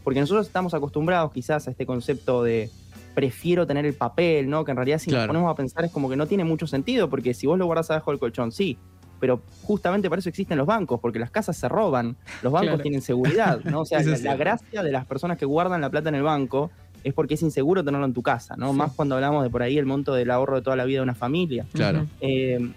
Porque 0.05 0.21
nosotros 0.21 0.47
estamos 0.47 0.73
acostumbrados 0.73 1.33
quizás 1.33 1.67
a 1.67 1.71
este 1.71 1.85
concepto 1.85 2.41
de 2.41 2.69
prefiero 3.17 3.65
tener 3.65 3.83
el 3.83 3.95
papel, 3.95 4.47
¿no? 4.47 4.63
Que 4.63 4.69
en 4.69 4.77
realidad 4.77 4.99
si 4.99 5.09
Claro. 5.09 5.23
nos 5.23 5.27
ponemos 5.29 5.51
a 5.51 5.55
pensar 5.55 5.83
es 5.83 5.91
como 5.91 6.07
que 6.07 6.15
no 6.15 6.27
tiene 6.27 6.43
mucho 6.43 6.67
sentido, 6.67 7.09
porque 7.09 7.33
si 7.33 7.47
vos 7.47 7.57
lo 7.57 7.65
guardás 7.65 7.89
abajo 7.89 8.11
del 8.11 8.19
colchón, 8.19 8.51
sí. 8.51 8.77
Pero 9.19 9.41
justamente 9.63 10.07
para 10.07 10.19
eso 10.19 10.29
existen 10.29 10.55
los 10.55 10.67
bancos, 10.67 10.99
porque 10.99 11.17
las 11.17 11.31
casas 11.31 11.57
se 11.57 11.67
roban, 11.67 12.15
los 12.43 12.53
bancos 12.53 12.67
Claro. 12.67 12.83
tienen 12.83 13.01
seguridad, 13.01 13.59
¿no? 13.63 13.81
O 13.81 13.85
sea, 13.85 14.01
la, 14.23 14.35
gracia 14.35 14.83
de 14.83 14.91
las 14.91 15.07
personas 15.07 15.39
que 15.39 15.45
guardan 15.47 15.81
la 15.81 15.89
plata 15.89 16.09
en 16.09 16.13
el 16.15 16.21
banco 16.21 16.69
es 17.03 17.11
porque 17.15 17.33
es 17.33 17.41
inseguro 17.41 17.83
tenerlo 17.83 18.05
en 18.05 18.13
tu 18.13 18.21
casa, 18.21 18.55
¿no? 18.55 18.69
Sí. 18.69 18.77
Más 18.77 18.91
cuando 18.93 19.15
hablamos 19.15 19.41
de 19.43 19.49
por 19.49 19.63
ahí 19.63 19.79
el 19.79 19.87
monto 19.87 20.13
del 20.13 20.29
ahorro 20.29 20.57
de 20.57 20.61
toda 20.61 20.75
la 20.75 20.85
vida 20.85 20.99
de 20.99 21.03
una 21.03 21.15
familia. 21.15 21.65
Claro. 21.73 22.05
Eh, 22.21 22.71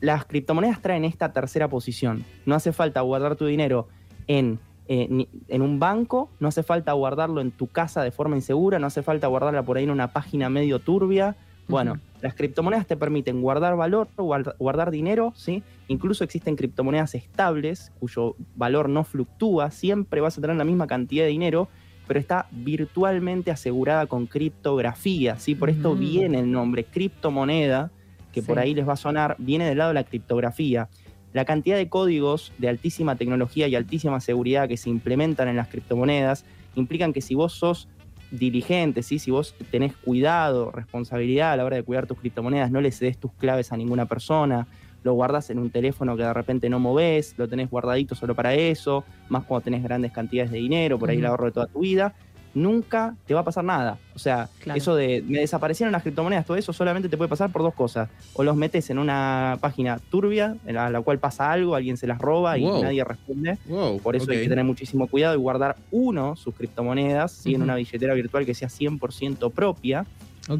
las 0.00 0.24
criptomonedas 0.24 0.82
traen 0.82 1.04
esta 1.04 1.32
tercera 1.32 1.68
posición. 1.68 2.24
No 2.46 2.56
hace 2.56 2.72
falta 2.72 3.00
guardar 3.02 3.36
tu 3.36 3.46
dinero 3.46 3.86
en, 4.26 4.58
eh, 4.88 5.06
ni- 5.10 5.28
en 5.48 5.62
un 5.62 5.78
banco, 5.78 6.30
no 6.40 6.48
hace 6.48 6.62
falta 6.62 6.92
guardarlo 6.92 7.40
en 7.40 7.50
tu 7.50 7.66
casa 7.66 8.02
de 8.02 8.10
forma 8.10 8.36
insegura, 8.36 8.78
no 8.78 8.86
hace 8.86 9.02
falta 9.02 9.26
guardarla 9.26 9.62
por 9.62 9.76
ahí 9.76 9.84
en 9.84 9.90
una 9.90 10.08
página 10.12 10.48
medio 10.48 10.78
turbia. 10.78 11.36
Bueno, 11.68 11.98
las 12.22 12.34
criptomonedas 12.34 12.86
te 12.86 12.96
permiten 12.96 13.42
guardar 13.42 13.76
valor, 13.76 14.06
guarda- 14.16 14.54
guardar 14.58 14.92
dinero, 14.92 15.32
¿sí? 15.34 15.64
Incluso 15.88 16.22
existen 16.22 16.54
criptomonedas 16.54 17.16
estables 17.16 17.90
cuyo 17.98 18.36
valor 18.54 18.88
no 18.88 19.02
fluctúa, 19.02 19.72
siempre 19.72 20.20
vas 20.20 20.38
a 20.38 20.40
tener 20.40 20.54
la 20.56 20.64
misma 20.64 20.86
cantidad 20.86 21.24
de 21.24 21.30
dinero, 21.30 21.68
pero 22.06 22.20
está 22.20 22.46
virtualmente 22.52 23.50
asegurada 23.50 24.06
con 24.06 24.26
criptografía, 24.26 25.36
¿sí? 25.40 25.56
Por 25.56 25.70
esto 25.70 25.96
Mm. 25.96 25.98
viene 25.98 26.38
el 26.38 26.52
nombre 26.52 26.84
criptomoneda, 26.84 27.90
que 28.32 28.42
por 28.42 28.58
ahí 28.60 28.74
les 28.74 28.86
va 28.86 28.92
a 28.92 28.96
sonar, 28.96 29.34
viene 29.38 29.66
del 29.66 29.78
lado 29.78 29.90
de 29.90 29.94
la 29.94 30.04
criptografía. 30.04 30.88
La 31.36 31.44
cantidad 31.44 31.76
de 31.76 31.90
códigos 31.90 32.50
de 32.56 32.70
altísima 32.70 33.16
tecnología 33.16 33.68
y 33.68 33.74
altísima 33.74 34.20
seguridad 34.20 34.68
que 34.68 34.78
se 34.78 34.88
implementan 34.88 35.48
en 35.48 35.56
las 35.56 35.68
criptomonedas 35.68 36.46
implican 36.76 37.12
que 37.12 37.20
si 37.20 37.34
vos 37.34 37.52
sos 37.52 37.88
dirigente, 38.30 39.02
¿sí? 39.02 39.18
si 39.18 39.30
vos 39.30 39.54
tenés 39.70 39.94
cuidado, 39.94 40.70
responsabilidad 40.70 41.52
a 41.52 41.56
la 41.58 41.66
hora 41.66 41.76
de 41.76 41.82
cuidar 41.82 42.06
tus 42.06 42.18
criptomonedas, 42.18 42.70
no 42.70 42.80
le 42.80 42.90
cedes 42.90 43.18
tus 43.18 43.32
claves 43.32 43.70
a 43.70 43.76
ninguna 43.76 44.06
persona, 44.06 44.66
lo 45.02 45.12
guardas 45.12 45.50
en 45.50 45.58
un 45.58 45.68
teléfono 45.68 46.16
que 46.16 46.22
de 46.22 46.32
repente 46.32 46.70
no 46.70 46.80
movés, 46.80 47.34
lo 47.36 47.46
tenés 47.46 47.68
guardadito 47.68 48.14
solo 48.14 48.34
para 48.34 48.54
eso, 48.54 49.04
más 49.28 49.44
cuando 49.44 49.64
tenés 49.64 49.82
grandes 49.82 50.12
cantidades 50.12 50.50
de 50.50 50.56
dinero, 50.56 50.98
por 50.98 51.10
ahí 51.10 51.18
el 51.18 51.26
ahorro 51.26 51.44
de 51.44 51.52
toda 51.52 51.66
tu 51.66 51.80
vida, 51.80 52.14
nunca 52.56 53.14
te 53.26 53.34
va 53.34 53.40
a 53.40 53.44
pasar 53.44 53.62
nada. 53.64 53.98
O 54.14 54.18
sea, 54.18 54.48
Claro. 54.60 54.78
eso 54.78 54.96
de 54.96 55.22
me 55.28 55.38
desaparecieron 55.40 55.92
las 55.92 56.02
criptomonedas, 56.02 56.46
todo 56.46 56.56
eso 56.56 56.72
solamente 56.72 57.08
te 57.08 57.16
puede 57.16 57.28
pasar 57.28 57.52
por 57.52 57.62
dos 57.62 57.74
cosas. 57.74 58.08
O 58.34 58.42
los 58.42 58.56
metes 58.56 58.88
en 58.90 58.98
una 58.98 59.58
página 59.60 59.98
turbia, 60.10 60.56
en 60.66 60.74
la, 60.74 60.90
la 60.90 61.00
cual 61.02 61.18
pasa 61.18 61.52
algo, 61.52 61.74
alguien 61.74 61.96
se 61.96 62.06
las 62.06 62.18
roba 62.18 62.56
y 62.58 62.62
Wow. 62.62 62.82
nadie 62.82 63.04
responde. 63.04 63.58
Wow. 63.66 64.00
Por 64.00 64.16
eso 64.16 64.30
hay 64.30 64.42
que 64.42 64.48
tener 64.48 64.64
muchísimo 64.64 65.06
cuidado 65.06 65.34
y 65.34 65.38
guardar 65.38 65.76
uno 65.90 66.34
sus 66.36 66.54
criptomonedas 66.54 67.30
¿sí? 67.32 67.54
en 67.54 67.62
una 67.62 67.76
billetera 67.76 68.14
virtual 68.14 68.46
que 68.46 68.54
sea 68.54 68.68
100% 68.68 69.50
propia. 69.52 70.06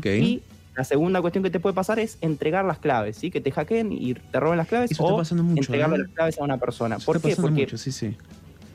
Y 0.05 0.43
la 0.77 0.85
segunda 0.85 1.23
cuestión 1.23 1.43
que 1.43 1.49
te 1.51 1.59
puede 1.61 1.75
pasar 1.75 1.99
es 1.99 2.19
entregar 2.21 2.65
las 2.67 2.79
claves, 2.79 3.17
¿sí? 3.17 3.31
que 3.31 3.41
te 3.41 3.51
hackeen 3.51 3.91
y 3.93 4.13
te 4.13 4.39
roben 4.39 4.59
las 4.59 4.69
claves 4.69 4.91
Eso 4.91 5.03
está 5.05 5.15
o 5.15 5.17
pasando 5.17 5.43
mucho. 5.43 5.61
entregarle 5.63 5.97
¿eh? 5.97 6.01
las 6.01 6.09
claves 6.11 6.39
a 6.39 6.45
una 6.45 6.59
persona. 6.59 6.97
Eso 6.97 7.07
¿Por 7.07 7.17
está 7.17 7.29
qué? 7.29 7.33
pasando 7.37 7.49
Porque 7.49 7.63
mucho, 7.63 7.79
sí, 7.79 7.91
sí. 7.93 8.15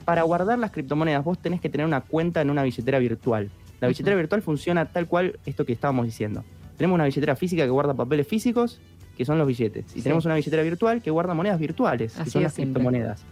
Para 0.06 0.24
guardar 0.24 0.60
las 0.60 0.72
criptomonedas 0.72 1.24
vos 1.24 1.38
tenés 1.40 1.62
que 1.62 1.70
tener 1.70 1.86
una 1.86 2.02
cuenta 2.02 2.42
en 2.42 2.50
una 2.50 2.64
billetera 2.64 3.00
virtual. 3.00 3.50
La 3.80 3.88
billetera 3.88 4.16
virtual 4.16 4.42
funciona 4.42 4.86
tal 4.86 5.08
cual 5.08 5.40
esto 5.46 5.66
que 5.66 5.74
estábamos 5.74 6.06
diciendo. 6.06 6.44
Tenemos 6.78 6.96
una 6.96 7.06
billetera 7.06 7.36
física 7.36 7.64
que 7.64 7.70
guarda 7.70 7.94
papeles 7.94 8.28
físicos, 8.28 8.80
que 9.18 9.26
son 9.26 9.38
los 9.38 9.48
billetes. 9.48 9.86
Y 9.92 9.98
Sí. 9.98 10.02
tenemos 10.02 10.26
una 10.26 10.36
billetera 10.36 10.64
virtual 10.64 11.02
que 11.02 11.12
guarda 11.12 11.34
monedas 11.34 11.60
virtuales, 11.60 12.14
que 12.14 12.30
son 12.30 12.44
las 12.44 12.54
simple. 12.54 12.74
criptomonedas. 12.74 13.24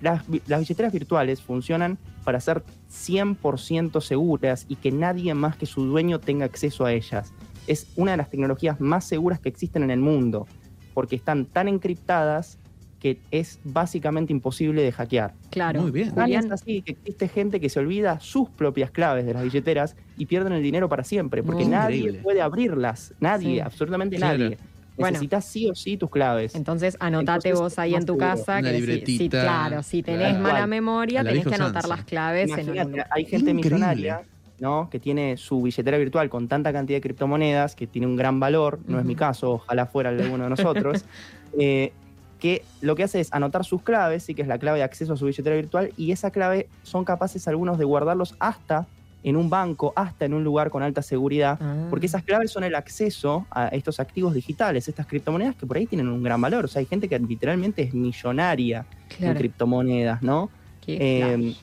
Las, 0.00 0.22
las 0.46 0.60
billeteras 0.60 0.92
virtuales 0.92 1.42
funcionan 1.42 1.98
para 2.24 2.38
ser 2.40 2.62
100% 2.88 4.00
seguras 4.00 4.66
y 4.68 4.76
que 4.76 4.92
nadie 4.92 5.34
más 5.34 5.56
que 5.56 5.66
su 5.66 5.84
dueño 5.84 6.20
tenga 6.20 6.44
acceso 6.44 6.84
a 6.84 6.92
ellas. 6.92 7.32
Es 7.66 7.88
una 7.96 8.12
de 8.12 8.16
las 8.16 8.30
tecnologías 8.30 8.80
más 8.80 9.04
seguras 9.04 9.40
que 9.40 9.48
existen 9.48 9.82
en 9.82 9.90
el 9.90 10.00
mundo, 10.00 10.46
porque 10.94 11.16
están 11.16 11.46
tan 11.46 11.66
encriptadas 11.68 12.58
que 13.00 13.18
es 13.30 13.60
básicamente 13.64 14.32
imposible 14.32 14.82
de 14.82 14.90
hackear. 14.92 15.32
Claro. 15.50 15.82
Muy 15.82 15.90
bien. 15.92 16.14
Tan 16.14 16.32
es 16.32 16.50
así 16.50 16.82
que 16.82 16.92
existe 16.92 17.28
gente 17.28 17.60
que 17.60 17.68
se 17.68 17.78
olvida 17.78 18.18
sus 18.20 18.48
propias 18.50 18.90
claves 18.90 19.24
de 19.24 19.34
las 19.34 19.44
billeteras 19.44 19.94
y 20.16 20.26
pierden 20.26 20.52
el 20.52 20.62
dinero 20.62 20.88
para 20.88 21.04
siempre, 21.04 21.42
porque 21.42 21.64
nadie 21.64 21.96
Increíble. 21.98 22.20
puede 22.22 22.40
abrirlas, 22.42 23.14
nadie, 23.20 23.54
Sí. 23.54 23.60
absolutamente 23.60 24.16
Claro. 24.16 24.38
nadie. 24.38 24.58
Bueno. 24.96 25.12
Necesitas 25.12 25.44
sí 25.44 25.70
o 25.70 25.76
sí 25.76 25.96
tus 25.96 26.10
claves. 26.10 26.56
Entonces 26.56 26.96
anotate 26.98 27.50
Entonces, 27.50 27.60
vos 27.60 27.78
ahí 27.78 27.94
en 27.94 28.00
tu 28.00 28.14
seguro. 28.14 28.26
casa 28.26 28.58
Una 28.58 28.72
que 28.72 29.02
si- 29.06 29.28
claro, 29.28 29.82
si 29.84 30.02
tenés 30.02 30.30
claro. 30.30 30.40
mala 30.42 30.66
memoria 30.66 31.22
tenés 31.22 31.46
que 31.46 31.54
anotar 31.54 31.86
las 31.86 32.02
claves 32.02 32.50
en 32.50 32.76
algún- 32.78 33.00
hay 33.08 33.24
gente 33.24 33.50
Increíble. 33.52 33.62
millonaria 33.76 34.22
¿no? 34.60 34.88
Que 34.90 34.98
tiene 34.98 35.36
su 35.36 35.62
billetera 35.62 35.98
virtual 35.98 36.28
con 36.28 36.48
tanta 36.48 36.72
cantidad 36.72 36.96
de 36.96 37.00
criptomonedas, 37.00 37.76
que 37.76 37.86
tiene 37.86 38.08
un 38.08 38.16
gran 38.16 38.40
valor, 38.40 38.80
no 38.88 38.98
es 38.98 39.04
mi 39.04 39.14
caso, 39.14 39.52
ojalá 39.52 39.86
fuera 39.86 40.10
el 40.10 40.16
de 40.16 40.24
alguno 40.24 40.42
de 40.42 40.50
nosotros, 40.50 41.04
eh, 41.60 41.92
que 42.38 42.62
lo 42.80 42.94
que 42.96 43.02
hace 43.04 43.20
es 43.20 43.32
anotar 43.32 43.64
sus 43.64 43.82
claves, 43.82 44.22
sí 44.22 44.34
que 44.34 44.42
es 44.42 44.48
la 44.48 44.58
clave 44.58 44.78
de 44.78 44.84
acceso 44.84 45.12
a 45.12 45.16
su 45.16 45.26
billetera 45.26 45.56
virtual, 45.56 45.92
y 45.96 46.12
esa 46.12 46.30
clave 46.30 46.68
son 46.82 47.04
capaces 47.04 47.46
algunos 47.48 47.78
de 47.78 47.84
guardarlos 47.84 48.34
hasta 48.38 48.86
en 49.24 49.36
un 49.36 49.50
banco, 49.50 49.92
hasta 49.96 50.26
en 50.26 50.32
un 50.34 50.44
lugar 50.44 50.70
con 50.70 50.82
alta 50.82 51.02
seguridad, 51.02 51.58
Ah. 51.60 51.86
porque 51.90 52.06
esas 52.06 52.22
claves 52.22 52.52
son 52.52 52.62
el 52.62 52.74
acceso 52.76 53.46
a 53.50 53.66
estos 53.68 53.98
activos 53.98 54.32
digitales, 54.32 54.86
estas 54.88 55.06
criptomonedas 55.06 55.56
que 55.56 55.66
por 55.66 55.76
ahí 55.76 55.86
tienen 55.86 56.08
un 56.08 56.22
gran 56.22 56.40
valor. 56.40 56.64
O 56.66 56.68
sea, 56.68 56.78
hay 56.80 56.86
gente 56.86 57.08
que 57.08 57.18
literalmente 57.18 57.82
es 57.82 57.92
millonaria 57.94 58.86
en 59.20 59.34
criptomonedas, 59.34 60.22
¿no? 60.22 60.50
Eh. 60.86 61.54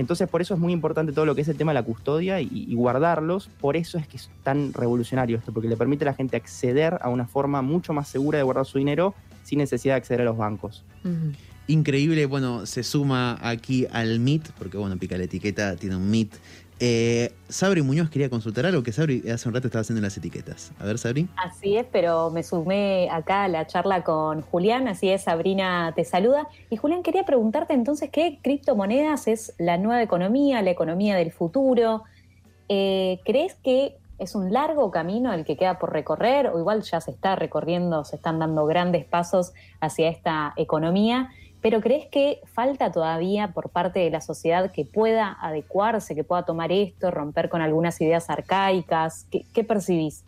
Entonces, 0.00 0.28
por 0.28 0.40
eso 0.40 0.54
es 0.54 0.60
muy 0.60 0.72
importante 0.72 1.12
todo 1.12 1.26
lo 1.26 1.34
que 1.34 1.42
es 1.42 1.48
el 1.48 1.56
tema 1.56 1.72
de 1.72 1.74
la 1.74 1.82
custodia 1.82 2.40
y, 2.40 2.48
y 2.50 2.74
guardarlos. 2.74 3.48
Por 3.60 3.76
eso 3.76 3.98
es 3.98 4.08
que 4.08 4.16
es 4.16 4.30
tan 4.42 4.72
revolucionario 4.72 5.36
esto, 5.36 5.52
porque 5.52 5.68
le 5.68 5.76
permite 5.76 6.04
a 6.04 6.06
la 6.06 6.14
gente 6.14 6.36
acceder 6.36 6.98
a 7.00 7.08
una 7.08 7.26
forma 7.26 7.62
mucho 7.62 7.92
más 7.92 8.08
segura 8.08 8.38
de 8.38 8.42
guardar 8.42 8.66
su 8.66 8.78
dinero 8.78 9.14
sin 9.44 9.58
necesidad 9.58 9.94
de 9.94 9.98
acceder 9.98 10.22
a 10.22 10.24
los 10.24 10.36
bancos. 10.36 10.84
Increíble, 11.66 12.26
bueno, 12.26 12.66
se 12.66 12.82
suma 12.82 13.38
aquí 13.40 13.86
al 13.92 14.18
MIT, 14.18 14.50
porque 14.58 14.76
bueno, 14.76 14.96
pica 14.96 15.16
la 15.16 15.24
etiqueta, 15.24 15.76
tiene 15.76 15.96
un 15.96 16.10
MIT. 16.10 16.34
Eh, 16.82 17.34
Sabri 17.50 17.82
Muñoz 17.82 18.08
quería 18.08 18.30
consultar 18.30 18.64
algo 18.64 18.82
que 18.82 18.90
Sabri 18.90 19.28
hace 19.28 19.46
un 19.46 19.54
rato 19.54 19.66
estaba 19.66 19.82
haciendo 19.82 20.00
las 20.00 20.16
etiquetas. 20.16 20.72
A 20.80 20.84
ver, 20.86 20.96
Sabri. 20.96 21.28
Así 21.36 21.76
es, 21.76 21.84
pero 21.92 22.30
me 22.30 22.42
sumé 22.42 23.10
acá 23.10 23.44
a 23.44 23.48
la 23.48 23.66
charla 23.66 24.02
con 24.02 24.40
Julián, 24.40 24.88
así 24.88 25.10
es, 25.10 25.24
Sabrina 25.24 25.92
te 25.94 26.06
saluda. 26.06 26.48
Y 26.70 26.78
Julián, 26.78 27.02
quería 27.02 27.24
preguntarte 27.24 27.74
entonces 27.74 28.08
qué 28.10 28.38
criptomonedas 28.42 29.28
es 29.28 29.52
la 29.58 29.76
nueva 29.76 30.02
economía, 30.02 30.62
la 30.62 30.70
economía 30.70 31.16
del 31.16 31.32
futuro. 31.32 32.04
Eh, 32.70 33.20
¿Crees 33.26 33.56
que 33.56 33.98
es 34.18 34.34
un 34.34 34.50
largo 34.50 34.90
camino 34.90 35.34
el 35.34 35.44
que 35.44 35.58
queda 35.58 35.78
por 35.78 35.92
recorrer 35.92 36.46
o 36.46 36.58
igual 36.58 36.80
ya 36.80 37.02
se 37.02 37.10
está 37.10 37.36
recorriendo, 37.36 38.04
se 38.06 38.16
están 38.16 38.38
dando 38.38 38.64
grandes 38.64 39.04
pasos 39.04 39.52
hacia 39.80 40.08
esta 40.08 40.54
economía? 40.56 41.28
Pero 41.62 41.80
¿crees 41.80 42.06
que 42.06 42.40
falta 42.46 42.90
todavía 42.90 43.52
por 43.52 43.68
parte 43.68 44.00
de 44.00 44.10
la 44.10 44.20
sociedad 44.20 44.72
que 44.72 44.84
pueda 44.84 45.36
adecuarse, 45.40 46.14
que 46.14 46.24
pueda 46.24 46.44
tomar 46.44 46.72
esto, 46.72 47.10
romper 47.10 47.50
con 47.50 47.60
algunas 47.60 48.00
ideas 48.00 48.30
arcaicas? 48.30 49.26
¿Qué, 49.30 49.64
percibís? 49.64 50.24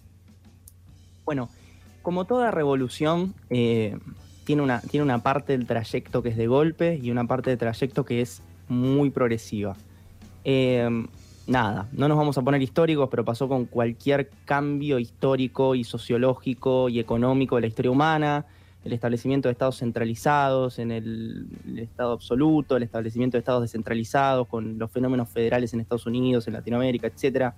Bueno, 1.24 1.48
como 2.02 2.26
toda 2.26 2.50
revolución, 2.50 3.34
eh, 3.48 3.96
tiene, 4.44 4.62
una, 4.62 4.80
tiene 4.80 5.04
una 5.04 5.22
parte 5.22 5.52
del 5.52 5.66
trayecto 5.66 6.22
que 6.22 6.30
es 6.30 6.36
de 6.36 6.46
golpe 6.48 6.98
y 7.02 7.10
una 7.10 7.24
parte 7.24 7.48
del 7.48 7.58
trayecto 7.58 8.04
que 8.04 8.20
es 8.20 8.42
muy 8.68 9.10
progresiva. 9.10 9.74
Eh, 10.44 11.06
nada, 11.46 11.88
no 11.92 12.08
nos 12.08 12.18
vamos 12.18 12.36
a 12.38 12.42
poner 12.42 12.60
históricos, 12.60 13.08
pero 13.10 13.24
pasó 13.24 13.48
con 13.48 13.64
cualquier 13.64 14.30
cambio 14.44 14.98
histórico 14.98 15.74
y 15.74 15.84
sociológico 15.84 16.88
y 16.88 17.00
económico 17.00 17.56
de 17.56 17.62
la 17.62 17.66
historia 17.68 17.90
humana, 17.90 18.44
el 18.84 18.92
establecimiento 18.92 19.48
de 19.48 19.52
estados 19.52 19.78
centralizados 19.78 20.78
en 20.78 20.90
el, 20.90 21.46
el 21.66 21.78
estado 21.78 22.12
absoluto, 22.12 22.76
el 22.76 22.82
establecimiento 22.82 23.36
de 23.36 23.40
estados 23.40 23.62
descentralizados 23.62 24.48
con 24.48 24.78
los 24.78 24.90
fenómenos 24.90 25.28
federales 25.28 25.72
en 25.72 25.80
Estados 25.80 26.06
Unidos, 26.06 26.46
en 26.48 26.54
Latinoamérica, 26.54 27.06
etcétera 27.06 27.54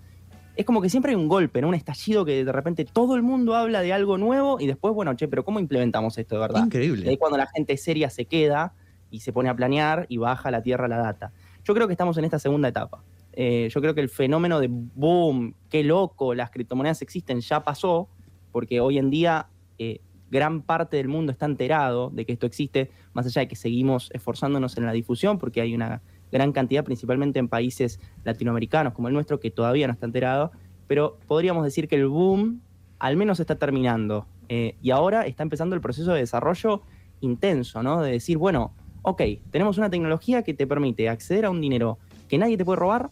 es 0.56 0.64
como 0.64 0.80
que 0.80 0.88
siempre 0.88 1.10
hay 1.10 1.16
un 1.16 1.28
golpe, 1.28 1.60
¿no? 1.60 1.68
Un 1.68 1.74
estallido 1.74 2.24
que 2.24 2.44
de 2.44 2.52
repente 2.52 2.84
todo 2.84 3.16
el 3.16 3.22
mundo 3.22 3.56
habla 3.56 3.80
de 3.80 3.92
algo 3.92 4.18
nuevo 4.18 4.60
y 4.60 4.66
después, 4.66 4.94
bueno, 4.94 5.14
che, 5.14 5.26
pero 5.26 5.44
¿cómo 5.44 5.58
implementamos 5.58 6.16
esto 6.16 6.36
de 6.36 6.40
verdad? 6.40 6.58
Y 6.58 6.60
ahí 6.60 6.66
Increíble. 6.66 7.18
cuando 7.18 7.38
la 7.38 7.46
gente 7.46 7.76
seria 7.76 8.08
se 8.08 8.26
queda 8.26 8.72
y 9.10 9.20
se 9.20 9.32
pone 9.32 9.48
a 9.48 9.56
planear 9.56 10.06
y 10.08 10.18
baja 10.18 10.48
a 10.48 10.52
la 10.52 10.62
tierra 10.62 10.86
la 10.86 10.98
data. 10.98 11.32
Yo 11.64 11.74
creo 11.74 11.86
que 11.86 11.92
estamos 11.92 12.16
en 12.18 12.24
esta 12.24 12.38
segunda 12.38 12.68
etapa. 12.68 13.02
Eh, 13.32 13.68
yo 13.72 13.80
creo 13.80 13.94
que 13.94 14.00
el 14.00 14.08
fenómeno 14.08 14.60
de 14.60 14.68
boom, 14.70 15.54
qué 15.68 15.82
loco, 15.82 16.34
las 16.34 16.50
criptomonedas 16.50 17.02
existen, 17.02 17.40
ya 17.40 17.64
pasó, 17.64 18.08
porque 18.52 18.80
hoy 18.80 18.98
en 18.98 19.10
día 19.10 19.48
eh, 19.78 20.00
gran 20.34 20.62
parte 20.62 20.96
del 20.96 21.06
mundo 21.06 21.30
está 21.30 21.46
enterado 21.46 22.10
de 22.10 22.26
que 22.26 22.32
esto 22.32 22.44
existe, 22.44 22.90
más 23.12 23.24
allá 23.24 23.42
de 23.42 23.48
que 23.48 23.54
seguimos 23.54 24.10
esforzándonos 24.12 24.76
en 24.76 24.84
la 24.84 24.90
difusión, 24.90 25.38
porque 25.38 25.60
hay 25.60 25.76
una 25.76 26.02
gran 26.32 26.50
cantidad, 26.50 26.82
principalmente 26.82 27.38
en 27.38 27.46
países 27.46 28.00
latinoamericanos 28.24 28.94
como 28.94 29.06
el 29.06 29.14
nuestro, 29.14 29.38
que 29.38 29.52
todavía 29.52 29.86
no 29.86 29.92
está 29.92 30.06
enterado, 30.06 30.50
pero 30.88 31.18
podríamos 31.28 31.62
decir 31.62 31.86
que 31.86 31.94
el 31.94 32.08
boom 32.08 32.60
al 32.98 33.16
menos 33.16 33.38
está 33.38 33.54
terminando. 33.54 34.26
eh, 34.48 34.76
y 34.82 34.90
ahora 34.90 35.24
está 35.24 35.42
empezando 35.42 35.74
el 35.74 35.80
proceso 35.80 36.12
de 36.12 36.18
desarrollo 36.20 36.82
intenso, 37.20 37.82
¿no? 37.82 38.02
De 38.02 38.10
decir, 38.10 38.36
bueno, 38.36 38.74
ok, 39.02 39.22
tenemos 39.50 39.78
una 39.78 39.88
tecnología 39.88 40.42
que 40.42 40.52
te 40.52 40.66
permite 40.66 41.08
acceder 41.08 41.46
a 41.46 41.50
un 41.50 41.60
dinero 41.60 41.98
que 42.28 42.36
nadie 42.36 42.58
te 42.58 42.64
puede 42.64 42.78
robar, 42.80 43.08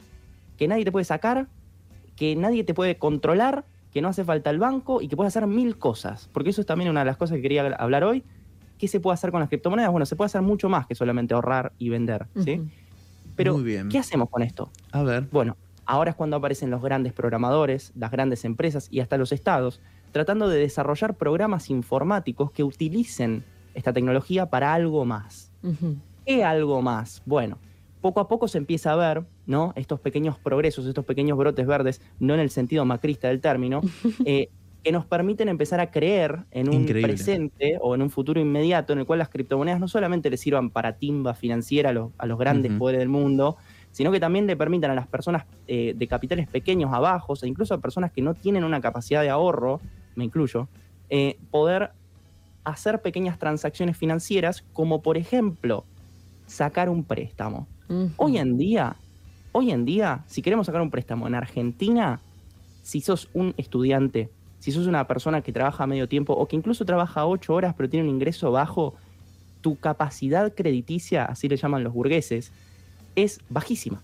que 0.58 0.66
nadie 0.68 0.84
te 0.84 0.92
puede 0.92 1.04
sacar, 1.04 1.46
que 2.16 2.36
nadie 2.36 2.64
te 2.64 2.74
puede 2.74 2.96
controlar, 2.98 3.64
que 3.92 4.00
no 4.00 4.08
hace 4.08 4.24
falta 4.24 4.50
el 4.50 4.58
banco 4.58 5.00
y 5.02 5.08
que 5.08 5.16
puedes 5.16 5.36
hacer 5.36 5.46
mil 5.46 5.76
cosas. 5.78 6.28
Porque 6.32 6.50
eso 6.50 6.60
es 6.60 6.66
también 6.66 6.90
una 6.90 7.00
de 7.00 7.06
las 7.06 7.16
cosas 7.16 7.36
que 7.36 7.42
quería 7.42 7.66
hablar 7.74 8.04
hoy. 8.04 8.24
¿Qué 8.78 8.88
se 8.88 8.98
puede 8.98 9.14
hacer 9.14 9.30
con 9.30 9.40
las 9.40 9.48
criptomonedas? 9.48 9.90
Bueno, 9.90 10.06
se 10.06 10.16
puede 10.16 10.26
hacer 10.26 10.42
mucho 10.42 10.68
más 10.68 10.86
que 10.86 10.94
solamente 10.94 11.34
ahorrar 11.34 11.72
y 11.78 11.88
vender, 11.88 12.26
¿sí? 12.42 12.60
Pero, 13.36 13.54
Muy 13.54 13.62
bien. 13.62 13.88
¿qué 13.88 13.98
hacemos 13.98 14.28
con 14.28 14.42
esto? 14.42 14.70
A 14.90 15.02
ver. 15.02 15.28
Bueno, 15.30 15.56
ahora 15.86 16.10
es 16.10 16.16
cuando 16.16 16.36
aparecen 16.36 16.70
los 16.70 16.82
grandes 16.82 17.12
programadores, 17.12 17.92
las 17.94 18.10
grandes 18.10 18.44
empresas 18.44 18.88
y 18.90 19.00
hasta 19.00 19.16
los 19.18 19.30
estados, 19.30 19.80
tratando 20.10 20.48
de 20.48 20.58
desarrollar 20.58 21.14
programas 21.14 21.70
informáticos 21.70 22.50
que 22.50 22.64
utilicen 22.64 23.44
esta 23.74 23.92
tecnología 23.92 24.46
para 24.46 24.74
algo 24.74 25.04
más. 25.04 25.50
¿Qué 26.26 26.44
algo 26.44 26.82
más? 26.82 27.22
Bueno, 27.24 27.58
poco 28.02 28.20
a 28.20 28.28
poco 28.28 28.48
se 28.48 28.58
empieza 28.58 28.92
a 28.92 28.96
ver, 28.96 29.24
¿no? 29.46 29.72
Estos 29.76 30.00
pequeños 30.00 30.38
progresos, 30.38 30.86
estos 30.86 31.06
pequeños 31.06 31.38
brotes 31.38 31.66
verdes, 31.66 32.02
no 32.18 32.34
en 32.34 32.40
el 32.40 32.50
sentido 32.50 32.84
macrista 32.84 33.28
del 33.28 33.40
término, 33.40 33.80
eh, 34.26 34.48
que 34.82 34.92
nos 34.92 35.06
permiten 35.06 35.48
empezar 35.48 35.80
a 35.80 35.90
creer 35.92 36.40
en 36.50 36.68
un 36.68 36.82
Increíble. 36.82 37.14
presente 37.14 37.78
o 37.80 37.94
en 37.94 38.02
un 38.02 38.10
futuro 38.10 38.40
inmediato 38.40 38.92
en 38.92 38.98
el 38.98 39.06
cual 39.06 39.20
las 39.20 39.28
criptomonedas 39.28 39.78
no 39.78 39.86
solamente 39.86 40.28
le 40.28 40.36
sirvan 40.36 40.70
para 40.70 40.98
timba 40.98 41.34
financiera 41.34 41.90
a 41.90 41.92
los, 41.92 42.10
a 42.18 42.26
los 42.26 42.36
grandes 42.38 42.72
poderes 42.72 42.98
del 42.98 43.08
mundo, 43.08 43.56
sino 43.92 44.10
que 44.10 44.18
también 44.18 44.46
le 44.48 44.56
permitan 44.56 44.90
a 44.90 44.94
las 44.94 45.06
personas 45.06 45.44
eh, 45.68 45.94
de 45.96 46.08
capitales 46.08 46.48
pequeños 46.48 46.92
a 46.92 46.98
bajos, 46.98 47.44
e 47.44 47.48
incluso 47.48 47.74
a 47.74 47.78
personas 47.78 48.10
que 48.10 48.22
no 48.22 48.34
tienen 48.34 48.64
una 48.64 48.80
capacidad 48.80 49.22
de 49.22 49.30
ahorro, 49.30 49.80
me 50.16 50.24
incluyo, 50.24 50.68
eh, 51.10 51.38
poder 51.52 51.92
hacer 52.64 53.02
pequeñas 53.02 53.38
transacciones 53.38 53.96
financieras, 53.96 54.64
como 54.72 55.02
por 55.02 55.16
ejemplo 55.16 55.84
sacar 56.46 56.88
un 56.88 57.04
préstamo. 57.04 57.68
Hoy 58.16 58.38
en 58.38 58.56
día, 58.58 58.96
hoy 59.52 59.70
en 59.70 59.84
día, 59.84 60.24
si 60.26 60.42
queremos 60.42 60.66
sacar 60.66 60.80
un 60.80 60.90
préstamo 60.90 61.26
en 61.26 61.34
Argentina, 61.34 62.20
si 62.82 63.00
sos 63.00 63.28
un 63.34 63.54
estudiante, 63.56 64.30
si 64.60 64.72
sos 64.72 64.86
una 64.86 65.06
persona 65.06 65.42
que 65.42 65.52
trabaja 65.52 65.84
a 65.84 65.86
medio 65.86 66.08
tiempo 66.08 66.32
o 66.32 66.46
que 66.48 66.56
incluso 66.56 66.84
trabaja 66.84 67.26
ocho 67.26 67.54
horas 67.54 67.74
pero 67.76 67.88
tiene 67.88 68.08
un 68.08 68.14
ingreso 68.14 68.50
bajo, 68.50 68.94
tu 69.60 69.76
capacidad 69.76 70.52
crediticia, 70.54 71.24
así 71.24 71.48
le 71.48 71.56
llaman 71.56 71.84
los 71.84 71.92
burgueses, 71.92 72.50
es 73.14 73.40
bajísima. 73.48 74.02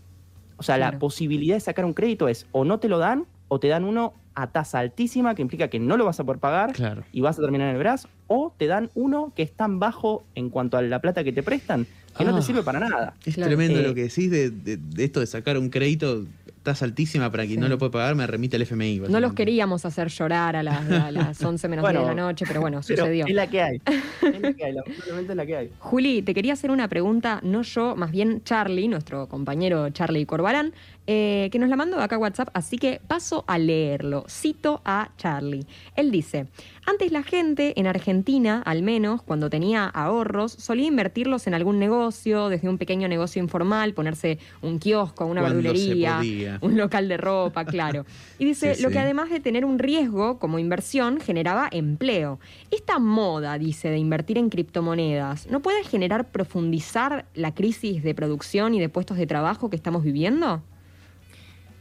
O 0.56 0.62
sea, 0.62 0.76
Claro. 0.76 0.92
la 0.92 0.98
posibilidad 0.98 1.56
de 1.56 1.60
sacar 1.60 1.84
un 1.84 1.94
crédito 1.94 2.28
es 2.28 2.46
o 2.52 2.64
no 2.64 2.78
te 2.78 2.88
lo 2.88 2.98
dan 2.98 3.24
o 3.48 3.58
te 3.60 3.68
dan 3.68 3.84
uno 3.84 4.12
a 4.34 4.46
tasa 4.48 4.78
altísima, 4.78 5.34
que 5.34 5.42
implica 5.42 5.68
que 5.68 5.80
no 5.80 5.96
lo 5.96 6.04
vas 6.04 6.20
a 6.20 6.24
poder 6.24 6.38
pagar 6.38 6.72
Claro. 6.72 7.02
y 7.12 7.20
vas 7.22 7.38
a 7.38 7.42
terminar 7.42 7.68
en 7.68 7.74
el 7.74 7.78
brazo, 7.80 8.08
o 8.28 8.52
te 8.56 8.66
dan 8.66 8.88
uno 8.94 9.32
que 9.34 9.42
es 9.42 9.52
tan 9.52 9.80
bajo 9.80 10.22
en 10.36 10.48
cuanto 10.50 10.76
a 10.76 10.82
la 10.82 11.00
plata 11.00 11.24
que 11.24 11.32
te 11.32 11.42
prestan 11.42 11.86
que 12.16 12.24
no 12.24 12.32
Ah. 12.32 12.36
te 12.36 12.42
sirve 12.42 12.62
para 12.62 12.80
nada. 12.80 13.14
Es 13.24 13.34
Claro. 13.34 13.48
tremendo 13.50 13.78
Eh, 13.80 13.82
lo 13.82 13.94
que 13.94 14.02
decís 14.02 14.30
de, 14.30 14.50
de- 14.50 14.76
de 14.76 15.04
esto 15.04 15.20
de 15.20 15.26
sacar 15.26 15.56
un 15.58 15.70
crédito. 15.70 16.24
Tasa 16.64 16.84
altísima 16.84 17.30
para 17.30 17.44
quien 17.46 17.54
Sí. 17.54 17.60
no 17.60 17.68
lo 17.68 17.78
puede 17.78 17.92
pagar, 17.92 18.14
me 18.16 18.26
remite 18.26 18.56
al 18.56 18.62
FMI. 18.62 18.98
No 19.08 19.20
los 19.20 19.32
queríamos 19.32 19.86
hacer 19.86 20.08
llorar 20.08 20.54
a 20.56 20.62
las, 20.62 20.90
a 20.90 21.10
las 21.12 21.42
11 21.42 21.66
menos 21.68 21.82
Bueno, 21.82 22.00
10 22.00 22.10
de 22.10 22.14
la 22.16 22.22
noche, 22.26 22.44
pero 22.46 22.60
bueno, 22.60 22.80
Pero 22.86 23.02
sucedió. 23.04 23.24
es 23.26 23.34
la 23.34 23.46
que 23.46 23.62
hay. 23.62 23.80
Es 24.34 24.40
la 24.40 24.52
que 24.52 24.64
hay, 24.64 24.72
lamentablemente 24.72 25.32
es 25.32 25.36
la 25.36 25.46
que 25.46 25.56
hay. 25.56 25.70
Juli, 25.78 26.20
te 26.22 26.34
quería 26.34 26.52
hacer 26.52 26.70
una 26.70 26.88
pregunta, 26.88 27.40
no 27.42 27.62
yo, 27.62 27.96
más 27.96 28.10
bien 28.10 28.42
Charlie, 28.44 28.88
nuestro 28.88 29.28
compañero 29.28 29.88
Charlie 29.90 30.26
Corbalán, 30.26 30.74
eh, 31.10 31.48
que 31.50 31.58
nos 31.58 31.70
la 31.70 31.76
mandó 31.76 31.98
acá 32.02 32.16
a 32.16 32.18
WhatsApp, 32.18 32.50
así 32.52 32.76
que 32.76 33.00
paso 33.08 33.42
a 33.46 33.56
leerlo. 33.56 34.26
Cito 34.28 34.82
a 34.84 35.08
Charlie. 35.16 35.64
Él 35.96 36.10
dice, 36.10 36.48
antes 36.84 37.12
la 37.12 37.22
gente 37.22 37.72
en 37.80 37.86
Argentina, 37.86 38.62
al 38.66 38.82
menos, 38.82 39.22
cuando 39.22 39.48
tenía 39.48 39.86
ahorros, 39.86 40.52
solía 40.52 40.86
invertirlos 40.86 41.46
en 41.46 41.54
algún 41.54 41.78
negocio, 41.78 42.50
desde 42.50 42.68
un 42.68 42.76
pequeño 42.76 43.08
negocio 43.08 43.42
informal, 43.42 43.94
ponerse 43.94 44.38
un 44.60 44.78
kiosco, 44.78 45.24
una 45.24 45.40
Cuando 45.40 45.62
verdulería, 45.62 46.20
un 46.60 46.76
local 46.76 47.08
de 47.08 47.16
ropa, 47.16 47.64
claro. 47.64 48.04
Y 48.38 48.44
dice, 48.44 48.74
Sí, 48.74 48.82
lo 48.82 48.90
que 48.90 48.98
además 48.98 49.30
de 49.30 49.40
tener 49.40 49.64
un 49.64 49.78
riesgo 49.78 50.38
como 50.38 50.58
inversión, 50.58 51.20
generaba 51.20 51.68
empleo. 51.72 52.38
Esta 52.70 52.98
moda, 52.98 53.56
dice, 53.56 53.88
de 53.88 53.96
invertir 53.96 54.36
en 54.36 54.50
criptomonedas, 54.50 55.46
¿no 55.46 55.60
puede 55.60 55.84
generar 55.84 56.30
profundizar 56.30 57.24
la 57.32 57.54
crisis 57.54 58.02
de 58.02 58.14
producción 58.14 58.74
y 58.74 58.78
de 58.78 58.90
puestos 58.90 59.16
de 59.16 59.26
trabajo 59.26 59.70
que 59.70 59.76
estamos 59.76 60.04
viviendo? 60.04 60.62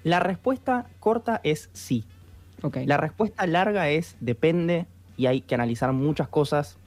La 0.03 0.19
respuesta 0.19 0.87
corta 0.99 1.41
es 1.43 1.69
sí. 1.73 2.05
Ok. 2.61 2.77
La 2.85 2.97
respuesta 2.97 3.45
larga 3.47 3.89
es 3.89 4.15
depende 4.19 4.85
y 5.17 5.25
hay 5.25 5.41
que 5.41 5.55
analizar 5.55 5.91
muchas 5.93 6.27
cosas. 6.27 6.77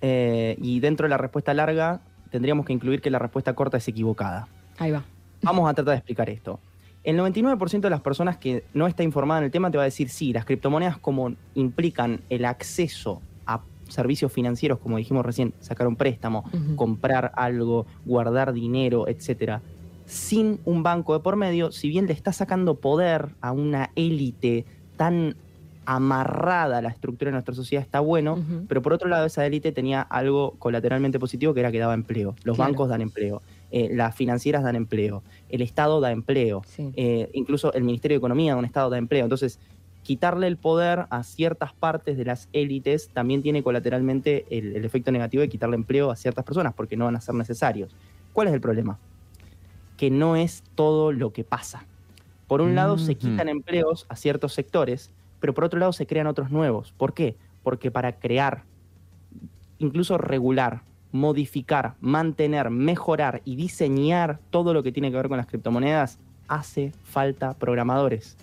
Eh, 0.00 0.56
y 0.60 0.80
dentro 0.80 1.04
de 1.04 1.10
la 1.10 1.18
respuesta 1.18 1.54
larga 1.54 2.00
tendríamos 2.30 2.66
que 2.66 2.72
incluir 2.72 3.00
que 3.00 3.10
la 3.10 3.18
respuesta 3.18 3.54
corta 3.54 3.76
es 3.76 3.86
equivocada. 3.86 4.48
Ahí 4.78 4.90
va. 4.90 5.04
Vamos 5.42 5.68
a 5.68 5.74
tratar 5.74 5.92
de 5.92 5.98
explicar 5.98 6.30
esto. 6.30 6.58
El 7.04 7.18
99% 7.18 7.80
de 7.80 7.90
las 7.90 8.00
personas 8.00 8.36
que 8.36 8.64
no 8.74 8.86
está 8.86 9.02
informada 9.02 9.40
en 9.40 9.44
el 9.44 9.50
tema 9.50 9.70
te 9.70 9.76
va 9.76 9.82
a 9.82 9.86
decir, 9.86 10.08
sí, 10.08 10.32
las 10.32 10.44
criptomonedas 10.44 10.98
como 10.98 11.34
implican 11.54 12.20
el 12.30 12.44
acceso 12.44 13.20
a 13.44 13.60
servicios 13.88 14.32
financieros, 14.32 14.78
como 14.78 14.98
dijimos 14.98 15.26
recién, 15.26 15.52
sacar 15.60 15.88
un 15.88 15.96
préstamo, 15.96 16.44
comprar 16.76 17.32
algo, 17.34 17.86
guardar 18.04 18.52
dinero, 18.52 19.08
etcétera, 19.08 19.62
sin 20.12 20.60
un 20.66 20.82
banco 20.82 21.14
de 21.14 21.20
por 21.20 21.36
medio, 21.36 21.72
si 21.72 21.88
bien 21.88 22.06
le 22.06 22.12
está 22.12 22.32
sacando 22.32 22.74
poder 22.76 23.30
a 23.40 23.52
una 23.52 23.90
élite 23.96 24.66
tan 24.96 25.34
amarrada 25.86 26.78
a 26.78 26.82
la 26.82 26.90
estructura 26.90 27.30
de 27.30 27.32
nuestra 27.32 27.54
sociedad, 27.54 27.82
está 27.82 27.98
bueno, 28.00 28.38
pero 28.68 28.82
por 28.82 28.92
otro 28.92 29.08
lado 29.08 29.26
esa 29.26 29.44
élite 29.46 29.72
tenía 29.72 30.02
algo 30.02 30.54
colateralmente 30.58 31.18
positivo 31.18 31.54
que 31.54 31.60
era 31.60 31.72
que 31.72 31.78
daba 31.78 31.94
empleo. 31.94 32.36
Los 32.44 32.56
Claro. 32.56 32.70
bancos 32.72 32.88
dan 32.88 33.00
empleo, 33.00 33.42
eh, 33.70 33.88
las 33.92 34.14
financieras 34.14 34.62
dan 34.62 34.76
empleo, 34.76 35.22
el 35.48 35.62
Estado 35.62 36.00
da 36.00 36.12
empleo, 36.12 36.62
Sí. 36.66 36.92
eh, 36.94 37.30
incluso 37.32 37.72
el 37.72 37.82
Ministerio 37.84 38.16
de 38.16 38.18
Economía 38.18 38.52
de 38.52 38.58
un 38.58 38.64
Estado 38.64 38.90
da 38.90 38.98
empleo. 38.98 39.24
Entonces, 39.24 39.58
quitarle 40.02 40.46
el 40.46 40.56
poder 40.56 41.06
a 41.10 41.22
ciertas 41.24 41.72
partes 41.72 42.16
de 42.16 42.24
las 42.26 42.48
élites 42.52 43.08
también 43.12 43.42
tiene 43.42 43.62
colateralmente 43.62 44.44
el, 44.50 44.76
el 44.76 44.84
efecto 44.84 45.10
negativo 45.10 45.40
de 45.40 45.48
quitarle 45.48 45.76
empleo 45.76 46.10
a 46.10 46.16
ciertas 46.16 46.44
personas 46.44 46.74
porque 46.74 46.96
no 46.96 47.06
van 47.06 47.16
a 47.16 47.20
ser 47.20 47.34
necesarios. 47.34 47.94
¿Cuál 48.32 48.48
es 48.48 48.54
el 48.54 48.60
problema? 48.60 48.98
Que 49.96 50.10
no 50.10 50.36
es 50.36 50.62
todo 50.74 51.12
lo 51.12 51.32
que 51.32 51.44
pasa. 51.44 51.86
Por 52.46 52.60
un 52.60 52.74
lado, 52.74 52.98
se 52.98 53.14
quitan 53.14 53.48
empleos 53.48 54.04
a 54.08 54.16
ciertos 54.16 54.52
sectores, 54.52 55.10
pero 55.40 55.54
por 55.54 55.64
otro 55.64 55.80
lado 55.80 55.92
se 55.92 56.06
crean 56.06 56.26
otros 56.26 56.50
nuevos. 56.50 56.92
¿Por 56.92 57.14
qué? 57.14 57.36
Porque 57.62 57.90
para 57.90 58.12
crear, 58.18 58.64
incluso 59.78 60.18
regular, 60.18 60.82
modificar, 61.12 61.94
mantener, 62.00 62.70
mejorar 62.70 63.42
y 63.44 63.56
diseñar 63.56 64.38
todo 64.50 64.74
lo 64.74 64.82
que 64.82 64.92
tiene 64.92 65.10
que 65.10 65.16
ver 65.16 65.28
con 65.28 65.36
las 65.36 65.46
criptomonedas, 65.46 66.18
hace 66.48 66.92
falta 67.04 67.54
programadores. 67.54 68.36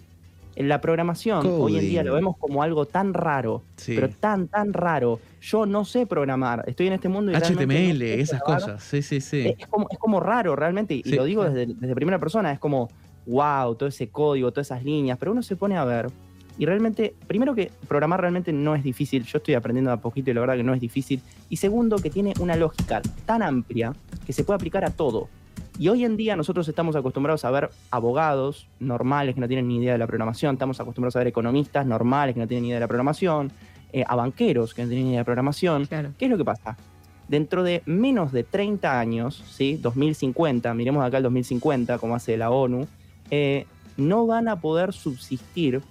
En 0.59 0.67
la 0.67 0.81
programación, 0.81 1.47
hoy 1.47 1.77
en 1.77 1.81
día 1.87 2.03
lo 2.03 2.13
vemos 2.15 2.35
como 2.37 2.61
algo 2.61 2.85
tan 2.85 3.13
raro, 3.13 3.63
Sí. 3.77 3.95
pero 3.95 4.09
tan, 4.09 4.49
tan 4.49 4.73
raro. 4.73 5.21
Yo 5.41 5.65
no 5.65 5.85
sé 5.85 6.05
programar, 6.05 6.65
estoy 6.67 6.87
en 6.87 6.93
este 6.93 7.07
mundo 7.07 7.31
y 7.31 7.33
no 7.33 7.39
HTML, 7.39 8.01
esas 8.19 8.41
cosas. 8.41 8.83
Sí, 8.83 9.01
sí, 9.01 9.21
sí. 9.21 9.55
Es, 9.57 9.67
como, 9.67 9.87
es 9.89 9.97
como 9.97 10.19
raro 10.19 10.57
realmente, 10.57 10.95
y 10.95 11.03
Sí. 11.03 11.15
lo 11.15 11.23
digo 11.23 11.45
desde, 11.45 11.73
desde 11.73 11.95
primera 11.95 12.19
persona, 12.19 12.51
es 12.51 12.59
como, 12.59 12.89
wow, 13.25 13.73
todo 13.75 13.87
ese 13.87 14.09
código, 14.09 14.51
todas 14.51 14.67
esas 14.67 14.83
líneas, 14.83 15.17
pero 15.17 15.31
uno 15.31 15.41
se 15.43 15.55
pone 15.55 15.77
a 15.77 15.85
ver 15.85 16.07
y 16.57 16.65
realmente, 16.65 17.13
primero 17.25 17.55
que 17.55 17.71
programar 17.87 18.19
realmente 18.19 18.51
no 18.51 18.75
es 18.75 18.83
difícil, 18.83 19.23
yo 19.23 19.37
estoy 19.37 19.53
aprendiendo 19.53 19.93
a 19.93 19.97
poquito 20.01 20.29
y 20.29 20.33
la 20.33 20.41
verdad 20.41 20.57
que 20.57 20.63
no 20.63 20.73
es 20.73 20.81
difícil, 20.81 21.21
y 21.49 21.55
segundo 21.55 21.95
que 21.99 22.09
tiene 22.09 22.33
una 22.41 22.57
lógica 22.57 23.01
tan 23.25 23.41
amplia 23.43 23.93
que 24.25 24.33
se 24.33 24.43
puede 24.43 24.55
aplicar 24.57 24.83
a 24.83 24.89
todo. 24.89 25.29
Y 25.79 25.87
hoy 25.87 26.03
en 26.03 26.17
día 26.17 26.35
nosotros 26.35 26.67
estamos 26.67 26.97
acostumbrados 26.97 27.45
a 27.45 27.51
ver 27.51 27.69
abogados 27.89 28.67
normales 28.81 29.33
que 29.33 29.39
no 29.39 29.47
tienen 29.47 29.69
ni 29.69 29.77
idea 29.77 29.93
de 29.93 29.97
la 29.97 30.07
programación, 30.07 30.55
estamos 30.55 30.77
acostumbrados 30.81 31.15
a 31.15 31.19
ver 31.19 31.29
economistas 31.29 31.85
normales 31.85 32.33
que 32.33 32.41
no 32.41 32.47
tienen 32.47 32.63
ni 32.63 32.67
idea 32.67 32.75
de 32.75 32.81
la 32.81 32.87
programación, 32.89 33.49
eh, 33.93 34.03
a 34.05 34.13
banqueros 34.17 34.73
que 34.73 34.81
no 34.83 34.89
tienen 34.89 35.05
ni 35.05 35.11
idea 35.11 35.19
de 35.19 35.21
la 35.21 35.25
programación, 35.25 35.85
Claro. 35.85 36.11
¿Qué 36.19 36.25
es 36.25 36.31
lo 36.31 36.37
que 36.37 36.43
pasa? 36.43 36.75
Dentro 37.29 37.63
de 37.63 37.81
menos 37.85 38.33
de 38.33 38.43
30 38.43 38.99
años, 38.99 39.41
¿sí? 39.49 39.79
2050, 39.81 40.73
miremos 40.73 41.05
acá 41.05 41.15
el 41.15 41.23
2050, 41.23 41.97
como 41.97 42.13
hace 42.13 42.35
la 42.35 42.51
ONU, 42.51 42.85
eh, 43.31 43.65
no 43.95 44.27
van 44.27 44.49
a 44.49 44.59
poder 44.59 44.91
subsistir 44.91 45.81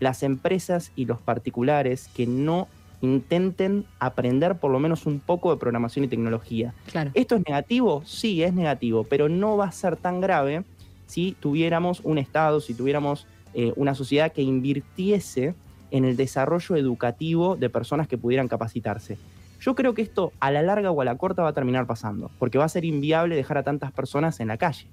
las 0.00 0.22
empresas 0.22 0.90
y 0.96 1.04
los 1.04 1.20
particulares 1.20 2.08
que 2.16 2.26
no 2.26 2.66
intenten 3.04 3.84
aprender 4.00 4.56
por 4.56 4.70
lo 4.70 4.80
menos 4.80 5.06
un 5.06 5.20
poco 5.20 5.52
de 5.52 5.58
programación 5.58 6.04
y 6.04 6.08
tecnología. 6.08 6.74
Claro. 6.90 7.10
¿Esto 7.14 7.36
es 7.36 7.42
negativo? 7.46 8.02
Sí, 8.04 8.42
es 8.42 8.52
negativo, 8.52 9.04
pero 9.04 9.28
no 9.28 9.56
va 9.56 9.66
a 9.66 9.72
ser 9.72 9.96
tan 9.96 10.20
grave 10.20 10.64
si 11.06 11.36
tuviéramos 11.38 12.00
un 12.02 12.18
Estado, 12.18 12.60
si 12.60 12.74
tuviéramos 12.74 13.26
eh, 13.54 13.72
una 13.76 13.94
sociedad 13.94 14.32
que 14.32 14.42
invirtiese 14.42 15.54
en 15.90 16.04
el 16.04 16.16
desarrollo 16.16 16.74
educativo 16.74 17.56
de 17.56 17.70
personas 17.70 18.08
que 18.08 18.18
pudieran 18.18 18.48
capacitarse. 18.48 19.16
Yo 19.60 19.74
creo 19.74 19.94
que 19.94 20.02
esto 20.02 20.32
a 20.40 20.50
la 20.50 20.60
larga 20.60 20.90
o 20.90 21.00
a 21.00 21.04
la 21.04 21.16
corta 21.16 21.42
va 21.42 21.50
a 21.50 21.52
terminar 21.52 21.86
pasando, 21.86 22.30
porque 22.38 22.58
va 22.58 22.64
a 22.64 22.68
ser 22.68 22.84
inviable 22.84 23.36
dejar 23.36 23.58
a 23.58 23.62
tantas 23.62 23.92
personas 23.92 24.40
en 24.40 24.48
la 24.48 24.56
calle. 24.56 24.88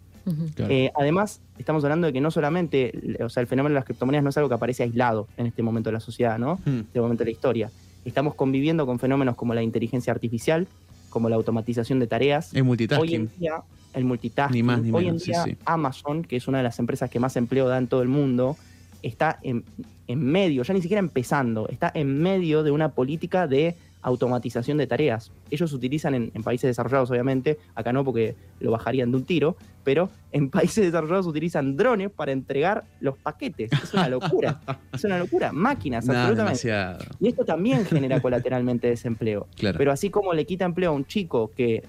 Claro. 0.55 0.71
Eh, 0.71 0.91
además, 0.95 1.41
estamos 1.57 1.83
hablando 1.83 2.07
de 2.07 2.13
que 2.13 2.21
no 2.21 2.29
solamente, 2.29 3.17
o 3.23 3.29
sea, 3.29 3.41
el 3.41 3.47
fenómeno 3.47 3.73
de 3.73 3.79
las 3.79 3.85
criptomonedas 3.85 4.23
no 4.23 4.29
es 4.29 4.37
algo 4.37 4.49
que 4.49 4.55
aparece 4.55 4.83
aislado 4.83 5.27
en 5.37 5.47
este 5.47 5.63
momento 5.63 5.89
de 5.89 5.93
la 5.93 5.99
sociedad, 5.99 6.37
¿no? 6.37 6.59
Mm. 6.65 6.69
de 6.69 6.79
este 6.81 7.01
momento 7.01 7.23
de 7.23 7.25
la 7.25 7.31
historia. 7.31 7.71
Estamos 8.05 8.35
conviviendo 8.35 8.85
con 8.85 8.99
fenómenos 8.99 9.35
como 9.35 9.53
la 9.53 9.61
inteligencia 9.61 10.11
artificial, 10.11 10.67
como 11.09 11.29
la 11.29 11.35
automatización 11.35 11.99
de 11.99 12.07
tareas. 12.07 12.53
Hoy 12.53 12.63
multitasking. 12.63 13.21
en 13.21 13.31
día, 13.39 13.61
el 13.93 14.05
multitasking. 14.05 14.55
Ni 14.55 14.63
más 14.63 14.81
ni 14.81 14.91
Hoy 14.91 15.05
menos, 15.05 15.21
en 15.21 15.25
sí, 15.25 15.31
día, 15.31 15.43
sí. 15.43 15.57
Amazon, 15.65 16.23
que 16.23 16.37
es 16.37 16.47
una 16.47 16.59
de 16.59 16.63
las 16.63 16.79
empresas 16.79 17.09
que 17.09 17.19
más 17.19 17.35
empleo 17.35 17.67
da 17.67 17.77
en 17.77 17.87
todo 17.87 18.01
el 18.01 18.07
mundo, 18.07 18.57
está 19.03 19.39
en, 19.43 19.63
en 20.07 20.23
medio, 20.23 20.63
ya 20.63 20.73
ni 20.73 20.81
siquiera 20.81 20.99
empezando, 20.99 21.67
está 21.69 21.91
en 21.93 22.21
medio 22.21 22.63
de 22.63 22.71
una 22.71 22.89
política 22.89 23.47
de 23.47 23.75
automatización 24.01 24.77
de 24.77 24.87
tareas. 24.87 25.31
Ellos 25.51 25.73
utilizan 25.73 26.15
en, 26.15 26.31
en 26.33 26.43
países 26.43 26.67
desarrollados, 26.67 27.11
obviamente, 27.11 27.59
acá 27.75 27.93
no 27.93 28.03
porque 28.03 28.35
lo 28.59 28.71
bajarían 28.71 29.11
de 29.11 29.17
un 29.17 29.25
tiro, 29.25 29.57
pero 29.83 30.09
en 30.31 30.49
países 30.49 30.85
desarrollados 30.85 31.27
utilizan 31.27 31.75
drones 31.75 32.09
para 32.11 32.31
entregar 32.31 32.83
los 32.99 33.17
paquetes. 33.17 33.71
Es 33.71 33.93
una 33.93 34.09
locura. 34.09 34.59
es 34.93 35.03
una 35.03 35.17
locura. 35.19 35.51
Máquinas, 35.51 36.07
absolutamente. 36.07 36.43
demasiado. 36.43 36.99
Y 37.19 37.27
esto 37.27 37.45
también 37.45 37.85
genera 37.85 38.21
colateralmente 38.21 38.87
desempleo. 38.87 39.47
Claro. 39.55 39.77
Pero 39.77 39.91
así 39.91 40.09
como 40.09 40.33
le 40.33 40.45
quita 40.45 40.65
empleo 40.65 40.91
a 40.91 40.93
un 40.93 41.05
chico 41.05 41.51
que 41.55 41.83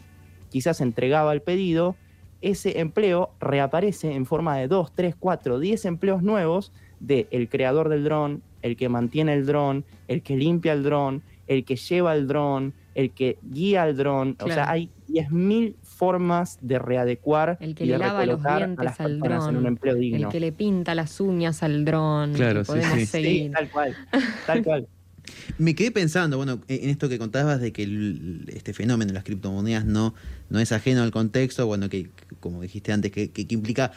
quizás 0.48 0.80
entregaba 0.80 1.32
el 1.32 1.42
pedido, 1.42 1.96
ese 2.40 2.80
empleo 2.80 3.30
reaparece 3.40 4.12
en 4.12 4.26
forma 4.26 4.56
de 4.56 4.68
2, 4.68 4.92
3, 4.94 5.14
4, 5.18 5.58
10 5.58 5.84
empleos 5.86 6.22
nuevos 6.22 6.72
de 7.00 7.26
el 7.30 7.48
creador 7.48 7.88
del 7.88 8.04
dron, 8.04 8.42
el 8.62 8.76
que 8.76 8.88
mantiene 8.88 9.34
el 9.34 9.46
dron, 9.46 9.84
el 10.08 10.22
que 10.22 10.36
limpia 10.36 10.72
el 10.72 10.82
dron, 10.82 11.22
el 11.46 11.64
que 11.64 11.76
lleva 11.76 12.14
el 12.14 12.26
dron, 12.26 12.74
el 12.94 13.10
que 13.12 13.38
guía 13.42 13.86
el 13.86 13.96
dron. 13.96 14.36
O 14.40 14.46
sea, 14.46 14.70
hay 14.70 14.90
10.000 15.08 15.76
formas 16.06 16.58
de 16.60 16.80
readecuar 16.80 17.58
El 17.60 17.76
que 17.76 17.84
y 17.84 17.86
le 17.86 17.92
de 17.92 17.98
lava 18.00 18.26
los 18.26 18.44
a 18.44 18.56
dientes 18.58 18.84
las 18.84 18.98
al 18.98 19.20
personas 19.20 19.44
en 19.48 19.54
dron, 19.54 19.56
un 19.58 19.66
empleo 19.68 19.94
digno. 19.94 20.18
El 20.26 20.28
que 20.32 20.40
le 20.40 20.50
pinta 20.50 20.96
las 20.96 21.20
uñas 21.20 21.62
al 21.62 21.84
dron. 21.84 22.32
Claro, 22.32 22.60
que 22.60 22.64
sí, 22.64 22.72
podemos 22.72 22.98
sí. 22.98 23.06
Sí, 23.06 23.10
seguir. 23.12 23.52
tal 23.52 23.70
cual, 23.70 23.96
tal 24.44 24.64
cual. 24.64 24.88
Me 25.58 25.76
quedé 25.76 25.92
pensando, 25.92 26.38
bueno, 26.38 26.60
en 26.66 26.90
esto 26.90 27.08
que 27.08 27.20
contabas 27.20 27.60
de 27.60 27.72
que 27.72 27.84
el- 27.84 28.46
este 28.52 28.72
fenómeno 28.72 29.10
de 29.10 29.14
las 29.14 29.22
criptomonedas 29.22 29.84
no, 29.84 30.12
no 30.50 30.58
es 30.58 30.72
ajeno 30.72 31.04
al 31.04 31.12
contexto, 31.12 31.68
bueno, 31.68 31.88
que 31.88 32.06
que, 32.10 32.34
como 32.40 32.62
dijiste 32.62 32.90
antes, 32.92 33.12
que, 33.12 33.30
que- 33.30 33.46
que 33.46 33.54
implica 33.54 33.92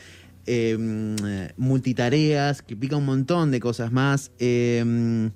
eh, 0.46 0.78
multitareas, 1.58 2.62
que 2.62 2.76
implica 2.76 2.98
un 2.98 3.06
montón 3.06 3.50
de 3.50 3.60
cosas 3.60 3.92
más. 3.92 4.32
Eh, 4.38 5.32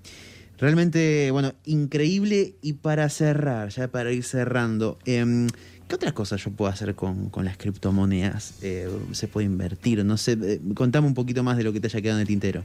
realmente, 0.59 1.31
bueno, 1.31 1.53
increíble. 1.65 2.53
Y 2.61 2.73
para 2.73 3.09
cerrar, 3.09 3.69
ya 3.69 3.87
para 3.87 4.11
ir 4.11 4.23
cerrando, 4.23 4.99
eh, 5.07 5.47
¿qué 5.89 5.95
otras 5.95 6.13
cosas 6.13 6.41
yo 6.43 6.51
puedo 6.51 6.71
hacer 6.71 6.93
con, 6.95 7.29
con 7.29 7.43
las 7.43 7.57
criptomonedas? 7.57 8.59
Eh, 8.61 8.87
¿Se 9.11 9.27
puede 9.27 9.47
invertir? 9.47 10.05
No 10.05 10.17
sé, 10.17 10.37
eh, 10.41 10.61
contame 10.75 11.07
un 11.07 11.15
poquito 11.15 11.43
más 11.43 11.57
de 11.57 11.63
lo 11.63 11.73
que 11.73 11.79
te 11.81 11.87
haya 11.87 11.99
quedado 11.99 12.19
en 12.19 12.21
el 12.21 12.27
tintero. 12.27 12.63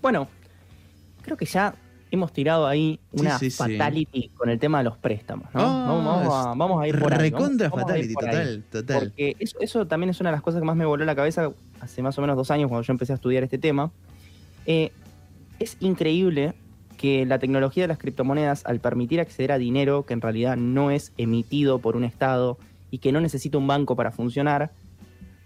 Bueno, 0.00 0.26
creo 1.22 1.36
que 1.36 1.44
ya 1.44 1.74
hemos 2.10 2.32
tirado 2.32 2.66
ahí 2.66 2.98
una 3.12 3.38
sí, 3.38 3.50
sí. 3.50 3.56
fatality 3.56 4.30
con 4.30 4.48
el 4.48 4.58
tema 4.58 4.78
de 4.78 4.84
los 4.84 4.96
préstamos, 4.96 5.46
¿no? 5.54 5.60
Ah, 5.60 5.86
vamos, 5.86 6.04
vamos 6.04 6.46
a, 6.46 6.54
vamos 6.54 6.82
a 6.82 6.88
ir 6.88 6.98
por 6.98 7.12
ahí. 7.12 7.30
Recontra 7.30 7.70
fatality, 7.70 8.14
por 8.14 8.24
ahí. 8.24 8.30
total, 8.30 8.64
total. 8.72 8.98
Porque 8.98 9.36
eso, 9.38 9.58
eso 9.60 9.86
también 9.86 10.08
es 10.08 10.20
una 10.20 10.30
de 10.30 10.36
las 10.36 10.42
cosas 10.42 10.60
que 10.62 10.66
más 10.66 10.76
me 10.76 10.86
voló 10.86 11.04
la 11.04 11.14
cabeza 11.14 11.52
hace 11.80 12.02
más 12.02 12.16
o 12.16 12.22
menos 12.22 12.34
dos 12.34 12.50
años 12.50 12.68
cuando 12.68 12.84
yo 12.84 12.92
empecé 12.92 13.12
a 13.12 13.16
estudiar 13.16 13.44
este 13.44 13.58
tema. 13.58 13.92
Eh, 14.64 14.90
es 15.58 15.76
increíble 15.80 16.54
que 17.00 17.24
la 17.24 17.38
tecnología 17.38 17.84
de 17.84 17.88
las 17.88 17.96
criptomonedas, 17.96 18.66
al 18.66 18.78
permitir 18.78 19.20
acceder 19.20 19.52
a 19.52 19.56
dinero 19.56 20.04
que 20.04 20.12
en 20.12 20.20
realidad 20.20 20.58
no 20.58 20.90
es 20.90 21.14
emitido 21.16 21.78
por 21.78 21.96
un 21.96 22.04
Estado 22.04 22.58
y 22.90 22.98
que 22.98 23.10
no 23.10 23.22
necesita 23.22 23.56
un 23.56 23.66
banco 23.66 23.96
para 23.96 24.10
funcionar, 24.10 24.70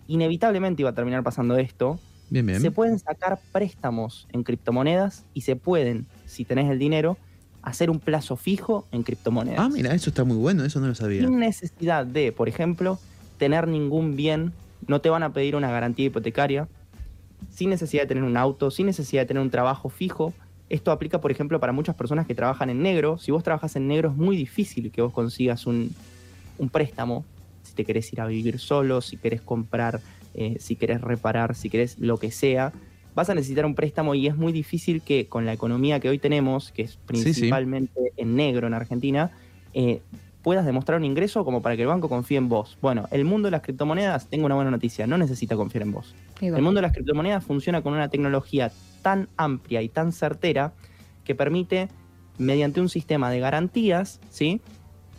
inevitablemente 0.09 0.83
iba 0.83 0.91
a 0.91 0.95
terminar 0.97 1.23
pasando 1.23 1.57
esto, 1.57 2.01
Bien, 2.29 2.45
bien. 2.45 2.61
se 2.61 2.73
pueden 2.73 2.99
sacar 2.99 3.39
préstamos 3.53 4.27
en 4.33 4.43
criptomonedas 4.43 5.27
y 5.33 5.43
se 5.43 5.55
pueden, 5.55 6.07
si 6.27 6.45
tenés 6.45 6.69
el 6.73 6.81
dinero, 6.81 7.19
hacer 7.63 7.89
un 7.89 8.01
plazo 8.01 8.35
fijo 8.35 8.85
en 8.91 9.05
criptomonedas. 9.05 9.61
Ah, 9.61 9.69
mira, 9.69 9.95
eso 9.95 10.11
está 10.11 10.25
muy 10.25 10.37
bueno, 10.37 10.65
eso 10.65 10.81
no 10.81 10.89
lo 10.89 10.97
sabía. 10.97 11.21
Sin 11.21 11.39
necesidad 11.39 12.05
de, 12.05 12.33
por 12.33 12.49
ejemplo, 12.49 12.99
tener 13.39 13.69
ningún 13.69 14.17
bien, 14.17 14.53
no 14.89 15.01
te 15.01 15.09
van 15.09 15.23
a 15.23 15.33
pedir 15.33 15.55
una 15.55 15.71
garantía 15.71 16.07
hipotecaria, 16.07 16.67
sin 17.53 17.71
necesidad 17.71 18.03
de 18.03 18.09
tener 18.09 18.25
un 18.25 18.37
auto, 18.37 18.73
sin 18.73 18.87
necesidad 18.87 19.23
de 19.23 19.27
tener 19.27 19.41
un 19.41 19.51
trabajo 19.51 19.89
fijo. 19.89 20.35
Esto 20.75 20.91
aplica, 20.91 21.21
por 21.21 21.31
ejemplo, 21.31 21.61
para 21.61 21.73
muchas 21.73 21.95
personas 21.95 22.27
que 22.27 22.35
trabajan 22.35 22.69
en 22.69 22.83
negro. 22.83 23.17
Si 23.17 23.31
vos 23.31 23.45
trabajas 23.45 23.77
en 23.77 23.87
negro 23.87 24.11
es 24.11 24.17
muy 24.17 24.37
difícil 24.37 24.91
que 24.91 25.03
vos 25.03 25.13
consigas 25.13 25.69
un, 25.69 25.95
un 26.59 26.69
préstamo. 26.69 27.25
Si 27.63 27.75
te 27.75 27.85
querés 27.85 28.13
ir 28.13 28.21
a 28.21 28.27
vivir 28.27 28.59
solo, 28.59 29.01
si 29.01 29.17
querés 29.17 29.41
comprar, 29.41 30.01
eh, 30.35 30.57
si 30.59 30.75
querés 30.75 31.01
reparar, 31.01 31.55
si 31.55 31.71
querés 31.71 32.01
lo 32.01 32.17
que 32.17 32.33
sea, 32.33 32.73
vas 33.15 33.31
a 33.31 33.37
necesitar 33.37 33.67
un 33.67 33.77
préstamo 33.77 34.17
y 34.17 34.27
es 34.27 34.35
muy 34.35 34.53
difícil 34.53 35.01
que 35.01 35.29
con 35.29 35.47
la 35.47 35.53
economía 35.53 36.01
que 36.01 36.09
hoy 36.09 36.19
tenemos, 36.19 36.73
que 36.73 36.83
es 36.83 36.91
sí. 36.91 36.99
principalmente 37.07 38.13
en 38.17 38.35
negro 38.35 38.67
en 38.67 38.75
Argentina, 38.75 39.31
eh, 39.75 40.01
puedas 40.43 40.67
demostrar 40.67 40.99
un 40.99 41.05
ingreso 41.05 41.45
como 41.45 41.63
para 41.63 41.77
que 41.77 41.83
el 41.83 41.89
banco 41.89 42.09
confíe 42.09 42.37
en 42.37 42.49
vos. 42.49 42.79
Bueno, 42.83 43.07
el 43.13 43.25
mundo 43.25 43.47
de 43.47 43.53
las 43.53 43.63
criptomonedas, 43.63 44.29
tengo 44.29 44.47
una 44.47 44.57
buena 44.57 44.73
noticia, 44.73 45.07
no 45.07 45.19
necesita 45.19 45.55
confiar 45.55 45.83
en 45.83 45.93
vos. 45.93 46.17
El 46.41 46.63
mundo 46.63 46.79
de 46.79 46.83
las 46.83 46.93
criptomonedas 46.93 47.45
funciona 47.45 47.81
con 47.81 47.93
una 47.93 48.09
tecnología 48.09 48.73
tan 49.05 49.29
amplia 49.37 49.83
y 49.83 49.89
tan 49.89 50.11
certera 50.11 50.73
que 51.25 51.37
permite, 51.37 51.89
mediante 52.39 52.81
un 52.81 52.89
sistema 52.89 53.31
de 53.31 53.39
garantías, 53.39 54.19
¿sí? 54.31 54.61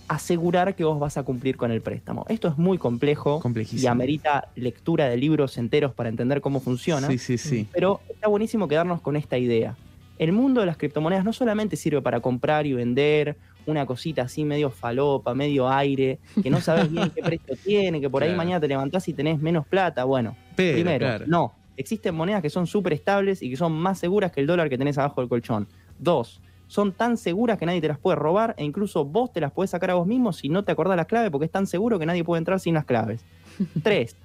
asegurar 0.07 0.75
que 0.75 0.83
vos 0.83 0.99
vas 0.99 1.17
a 1.17 1.23
cumplir 1.23 1.55
con 1.55 1.71
el 1.71 1.81
préstamo. 1.81 2.25
Esto 2.29 2.47
es 2.47 2.57
muy 2.57 2.77
complejo 2.77 3.41
y 3.71 3.85
amerita 3.85 4.49
lectura 4.55 5.07
de 5.07 5.17
libros 5.17 5.57
enteros 5.57 5.93
para 5.93 6.09
entender 6.09 6.41
cómo 6.41 6.59
funciona. 6.59 7.07
Sí, 7.07 7.17
sí, 7.17 7.37
sí. 7.37 7.67
Pero 7.71 8.01
está 8.09 8.27
buenísimo 8.27 8.67
quedarnos 8.67 9.01
con 9.01 9.15
esta 9.15 9.37
idea. 9.37 9.75
El 10.17 10.31
mundo 10.31 10.61
de 10.61 10.67
las 10.67 10.77
criptomonedas 10.77 11.25
no 11.25 11.33
solamente 11.33 11.75
sirve 11.75 12.01
para 12.01 12.19
comprar 12.21 12.65
y 12.65 12.73
vender 12.73 13.37
una 13.65 13.85
cosita 13.85 14.23
así 14.23 14.45
medio 14.45 14.69
falopa, 14.69 15.33
medio 15.33 15.69
aire, 15.69 16.19
que 16.41 16.49
no 16.49 16.61
sabes 16.61 16.91
bien 16.91 17.09
qué 17.09 17.21
precio 17.23 17.55
tiene, 17.63 17.99
que 17.99 18.09
por 18.09 18.23
ahí 18.23 18.33
mañana 18.35 18.59
te 18.59 18.67
levantás 18.67 19.07
y 19.07 19.13
tenés 19.13 19.39
menos 19.39 19.65
plata. 19.65 20.03
Bueno, 20.03 20.37
Pero, 20.55 20.75
primero, 20.75 21.05
claro. 21.05 21.25
no. 21.27 21.64
Existen 21.77 22.15
monedas 22.15 22.41
que 22.41 22.49
son 22.49 22.67
súper 22.67 22.93
estables 22.93 23.41
y 23.41 23.49
que 23.49 23.57
son 23.57 23.73
más 23.73 23.99
seguras 23.99 24.31
que 24.31 24.41
el 24.41 24.47
dólar 24.47 24.69
que 24.69 24.77
tenés 24.77 24.97
abajo 24.97 25.21
del 25.21 25.29
colchón. 25.29 25.67
Dos, 25.99 26.41
son 26.67 26.91
tan 26.91 27.17
seguras 27.17 27.57
que 27.57 27.65
nadie 27.65 27.81
te 27.81 27.87
las 27.87 27.99
puede 27.99 28.15
robar 28.15 28.55
e 28.57 28.63
incluso 28.63 29.05
vos 29.05 29.31
te 29.31 29.41
las 29.41 29.51
podés 29.51 29.71
sacar 29.71 29.91
a 29.91 29.95
vos 29.95 30.07
mismo 30.07 30.33
si 30.33 30.49
no 30.49 30.63
te 30.63 30.71
acordás 30.71 30.97
las 30.97 31.05
claves 31.05 31.31
porque 31.31 31.45
es 31.45 31.51
tan 31.51 31.67
seguro 31.67 31.99
que 31.99 32.05
nadie 32.05 32.23
puede 32.23 32.39
entrar 32.39 32.59
sin 32.59 32.73
las 32.73 32.85
claves. 32.85 33.23
Tres, 33.83 34.15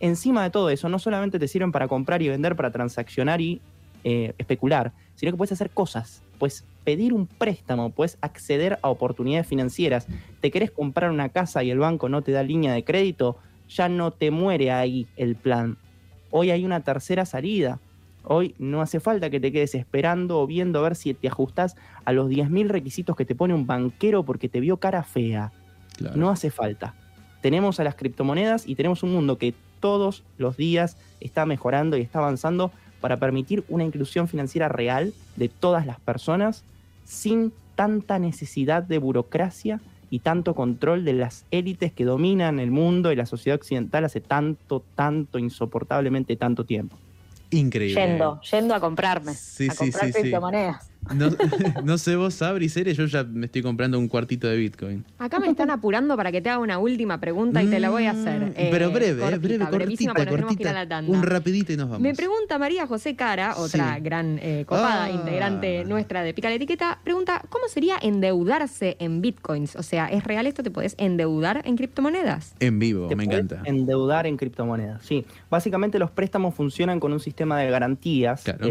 encima 0.00 0.42
de 0.42 0.50
todo 0.50 0.70
eso, 0.70 0.88
no 0.88 0.98
solamente 0.98 1.38
te 1.38 1.48
sirven 1.48 1.72
para 1.72 1.88
comprar 1.88 2.22
y 2.22 2.28
vender, 2.28 2.56
para 2.56 2.70
transaccionar 2.70 3.40
y 3.40 3.60
eh, 4.04 4.34
especular, 4.38 4.92
sino 5.14 5.32
que 5.32 5.38
puedes 5.38 5.52
hacer 5.52 5.70
cosas. 5.70 6.22
Puedes 6.38 6.64
pedir 6.84 7.12
un 7.12 7.26
préstamo, 7.26 7.90
puedes 7.90 8.18
acceder 8.20 8.78
a 8.82 8.90
oportunidades 8.90 9.46
financieras. 9.46 10.06
Te 10.40 10.50
querés 10.50 10.70
comprar 10.70 11.10
una 11.10 11.30
casa 11.30 11.64
y 11.64 11.70
el 11.70 11.78
banco 11.78 12.08
no 12.08 12.22
te 12.22 12.32
da 12.32 12.42
línea 12.42 12.72
de 12.72 12.84
crédito, 12.84 13.38
ya 13.68 13.88
no 13.88 14.12
te 14.12 14.30
muere 14.30 14.70
ahí 14.70 15.08
el 15.16 15.34
plan. 15.34 15.78
Hoy 16.38 16.50
hay 16.50 16.66
una 16.66 16.80
tercera 16.80 17.24
salida. 17.24 17.78
Hoy 18.22 18.54
no 18.58 18.82
hace 18.82 19.00
falta 19.00 19.30
que 19.30 19.40
te 19.40 19.52
quedes 19.52 19.74
esperando 19.74 20.38
o 20.38 20.46
viendo 20.46 20.78
a 20.78 20.82
ver 20.82 20.94
si 20.94 21.14
te 21.14 21.28
ajustás 21.28 21.76
a 22.04 22.12
los 22.12 22.28
10.000 22.28 22.68
requisitos 22.68 23.16
que 23.16 23.24
te 23.24 23.34
pone 23.34 23.54
un 23.54 23.66
banquero 23.66 24.22
porque 24.22 24.50
te 24.50 24.60
vio 24.60 24.76
cara 24.76 25.02
fea. 25.02 25.50
Claro. 25.96 26.14
No 26.14 26.28
hace 26.28 26.50
falta. 26.50 26.94
Tenemos 27.40 27.80
a 27.80 27.84
las 27.84 27.94
criptomonedas 27.94 28.68
y 28.68 28.74
tenemos 28.74 29.02
un 29.02 29.14
mundo 29.14 29.38
que 29.38 29.54
todos 29.80 30.24
los 30.36 30.58
días 30.58 30.98
está 31.20 31.46
mejorando 31.46 31.96
y 31.96 32.02
está 32.02 32.18
avanzando 32.18 32.70
para 33.00 33.16
permitir 33.16 33.64
una 33.70 33.84
inclusión 33.84 34.28
financiera 34.28 34.68
real 34.68 35.14
de 35.36 35.48
todas 35.48 35.86
las 35.86 35.98
personas 36.00 36.64
sin 37.06 37.50
tanta 37.76 38.18
necesidad 38.18 38.82
de 38.82 38.98
burocracia 38.98 39.80
y 40.10 40.20
tanto 40.20 40.54
control 40.54 41.04
de 41.04 41.12
las 41.12 41.44
élites 41.50 41.92
que 41.92 42.04
dominan 42.04 42.60
el 42.60 42.70
mundo 42.70 43.12
y 43.12 43.16
la 43.16 43.26
sociedad 43.26 43.56
occidental 43.56 44.04
hace 44.04 44.20
tanto, 44.20 44.82
tanto, 44.94 45.38
insoportablemente 45.38 46.36
tanto 46.36 46.64
tiempo. 46.64 46.96
Increíble. 47.50 48.00
Yendo, 48.00 48.40
yendo 48.42 48.74
a 48.74 48.80
comprarme. 48.80 49.34
Sí, 49.34 49.68
a 49.68 49.72
sí, 49.72 49.78
comprar 49.78 50.06
sí, 50.06 50.12
sí. 50.12 50.20
criptomonedas. 50.20 50.90
No, 51.14 51.28
no 51.84 51.98
sé 51.98 52.16
vos, 52.16 52.34
Sabri, 52.34 52.68
Cere, 52.68 52.94
yo 52.94 53.04
ya 53.06 53.24
me 53.24 53.46
estoy 53.46 53.62
comprando 53.62 53.98
un 53.98 54.08
cuartito 54.08 54.46
de 54.48 54.56
Bitcoin. 54.56 55.04
Acá 55.18 55.38
me 55.38 55.48
están 55.48 55.70
apurando 55.70 56.16
para 56.16 56.32
que 56.32 56.40
te 56.40 56.50
haga 56.50 56.58
una 56.58 56.78
última 56.78 57.20
pregunta 57.20 57.62
y 57.62 57.66
te 57.68 57.78
la 57.80 57.90
voy 57.90 58.06
a 58.06 58.10
hacer. 58.12 58.40
Mm, 58.40 58.52
eh, 58.56 58.68
Pero 58.70 58.90
breve, 58.90 59.22
eh, 59.22 59.38
breve, 59.38 59.58
cortita, 59.64 59.70
porque 59.70 59.86
nos 60.06 60.14
tenemos 60.16 60.56
que 60.56 60.62
ir 60.62 60.68
a 60.68 60.72
cortita. 60.72 60.72
la 60.72 60.88
tanda. 60.88 61.12
Un 61.12 61.22
rapidito 61.22 61.72
y 61.72 61.76
nos 61.76 61.86
vamos. 61.88 62.00
Me 62.00 62.14
pregunta 62.14 62.58
María 62.58 62.86
José 62.86 63.14
Cara, 63.16 63.54
otra 63.56 63.94
Sí. 63.96 64.00
gran 64.02 64.38
eh, 64.42 64.64
copada 64.66 65.04
Ah. 65.04 65.10
integrante 65.10 65.84
nuestra 65.84 66.22
de 66.22 66.34
Pica 66.34 66.48
la 66.48 66.56
Etiqueta, 66.56 66.98
pregunta, 67.04 67.42
¿cómo 67.48 67.68
sería 67.68 67.96
endeudarse 68.02 68.96
en 68.98 69.20
bitcoins? 69.20 69.76
O 69.76 69.82
sea, 69.82 70.06
¿es 70.06 70.24
real 70.24 70.46
esto? 70.46 70.62
¿Te 70.62 70.70
podés 70.70 70.94
endeudar 70.98 71.62
en 71.64 71.76
criptomonedas? 71.76 72.54
En 72.60 72.78
vivo, 72.78 73.06
Te 73.08 73.16
me 73.16 73.24
encanta. 73.24 73.62
Endeudar 73.64 74.26
en 74.26 74.36
criptomonedas. 74.36 75.04
Sí, 75.04 75.24
básicamente 75.50 75.98
los 75.98 76.10
préstamos 76.10 76.54
funcionan 76.54 77.00
con 77.00 77.12
un 77.12 77.20
sistema 77.20 77.58
de 77.58 77.70
garantías. 77.70 78.42
Claro. 78.42 78.66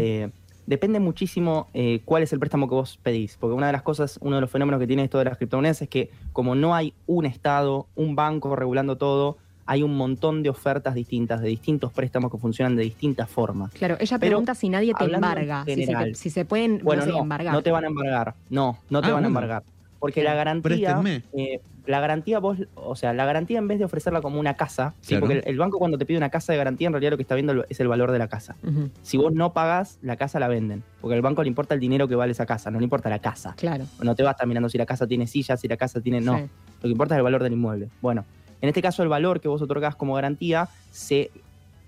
Depende 0.66 0.98
muchísimo 1.00 1.68
eh, 1.74 2.00
cuál 2.04 2.22
es 2.24 2.32
el 2.32 2.40
préstamo 2.40 2.68
que 2.68 2.74
vos 2.74 2.98
pedís, 3.02 3.36
porque 3.38 3.54
una 3.54 3.66
de 3.68 3.72
las 3.72 3.82
cosas, 3.82 4.18
uno 4.20 4.36
de 4.36 4.40
los 4.40 4.50
fenómenos 4.50 4.80
que 4.80 4.86
tiene 4.86 5.04
esto 5.04 5.18
de 5.18 5.24
las 5.26 5.36
criptomonedas 5.36 5.82
es 5.82 5.88
que 5.88 6.10
como 6.32 6.54
no 6.54 6.74
hay 6.74 6.92
un 7.06 7.24
estado, 7.24 7.86
un 7.94 8.16
banco 8.16 8.54
regulando 8.56 8.96
todo, 8.96 9.38
hay 9.64 9.82
un 9.82 9.96
montón 9.96 10.42
de 10.42 10.50
ofertas 10.50 10.94
distintas, 10.94 11.40
de 11.40 11.48
distintos 11.48 11.92
préstamos 11.92 12.30
que 12.30 12.38
funcionan 12.38 12.76
de 12.76 12.82
distintas 12.84 13.28
formas. 13.28 13.72
Claro, 13.72 13.96
ella 13.98 14.18
Pero, 14.18 14.30
pregunta 14.30 14.54
si 14.54 14.68
nadie 14.68 14.92
te 14.94 15.04
en 15.04 15.14
embarga, 15.14 15.64
si 15.64 15.84
se, 15.84 16.30
si 16.30 16.44
pueden 16.44 16.80
Bueno, 16.82 17.04
no 17.06 17.18
embargar. 17.18 17.52
no 17.52 17.62
te 17.62 17.70
van 17.72 17.84
a 17.84 17.86
embargar. 17.88 18.34
No, 18.48 18.78
no 18.90 19.02
te 19.02 19.08
Ah, 19.08 19.14
van 19.14 19.24
a 19.24 19.26
embargar. 19.26 19.62
Porque 19.98 20.22
la 20.22 20.34
garantía, 20.34 21.00
eh, 21.32 21.60
la 21.86 22.00
garantía 22.00 22.38
vos, 22.38 22.58
o 22.74 22.96
sea, 22.96 23.12
la 23.12 23.24
garantía 23.24 23.58
en 23.58 23.68
vez 23.68 23.78
de 23.78 23.84
ofrecerla 23.84 24.20
como 24.20 24.38
una 24.40 24.54
casa, 24.54 24.94
¿sí? 25.00 25.16
Porque 25.16 25.34
el, 25.38 25.42
el 25.46 25.56
banco 25.58 25.78
cuando 25.78 25.96
te 25.98 26.04
pide 26.04 26.18
una 26.18 26.30
casa 26.30 26.52
de 26.52 26.58
garantía 26.58 26.88
en 26.88 26.92
realidad 26.92 27.12
lo 27.12 27.16
que 27.16 27.22
está 27.22 27.34
viendo 27.34 27.64
es 27.68 27.80
el 27.80 27.88
valor 27.88 28.10
de 28.10 28.18
la 28.18 28.28
casa. 28.28 28.56
Si 29.02 29.16
vos 29.16 29.32
no 29.32 29.52
pagás, 29.52 29.98
la 30.02 30.16
casa 30.16 30.38
la 30.40 30.48
venden, 30.48 30.82
porque 31.00 31.14
al 31.14 31.22
banco 31.22 31.42
le 31.42 31.48
importa 31.48 31.74
el 31.74 31.80
dinero 31.80 32.08
que 32.08 32.14
vale 32.14 32.32
esa 32.32 32.44
casa, 32.46 32.70
no 32.70 32.78
le 32.78 32.84
importa 32.84 33.08
la 33.08 33.20
casa. 33.20 33.54
claro. 33.56 33.84
No 34.02 34.14
te 34.14 34.22
va 34.22 34.30
a 34.30 34.32
estar 34.32 34.46
mirando 34.46 34.68
si 34.68 34.78
la 34.78 34.86
casa 34.86 35.06
tiene 35.06 35.26
sillas, 35.26 35.60
si 35.60 35.68
la 35.68 35.76
casa 35.76 36.00
tiene... 36.00 36.20
No, 36.20 36.36
Sí. 36.36 36.42
lo 36.42 36.82
que 36.82 36.88
importa 36.88 37.14
es 37.14 37.18
el 37.18 37.24
valor 37.24 37.42
del 37.42 37.52
inmueble. 37.54 37.88
Bueno, 38.02 38.24
en 38.60 38.68
este 38.68 38.82
caso 38.82 39.02
el 39.02 39.08
valor 39.08 39.40
que 39.40 39.48
vos 39.48 39.62
otorgás 39.62 39.96
como 39.96 40.14
garantía 40.14 40.68
se, 40.90 41.30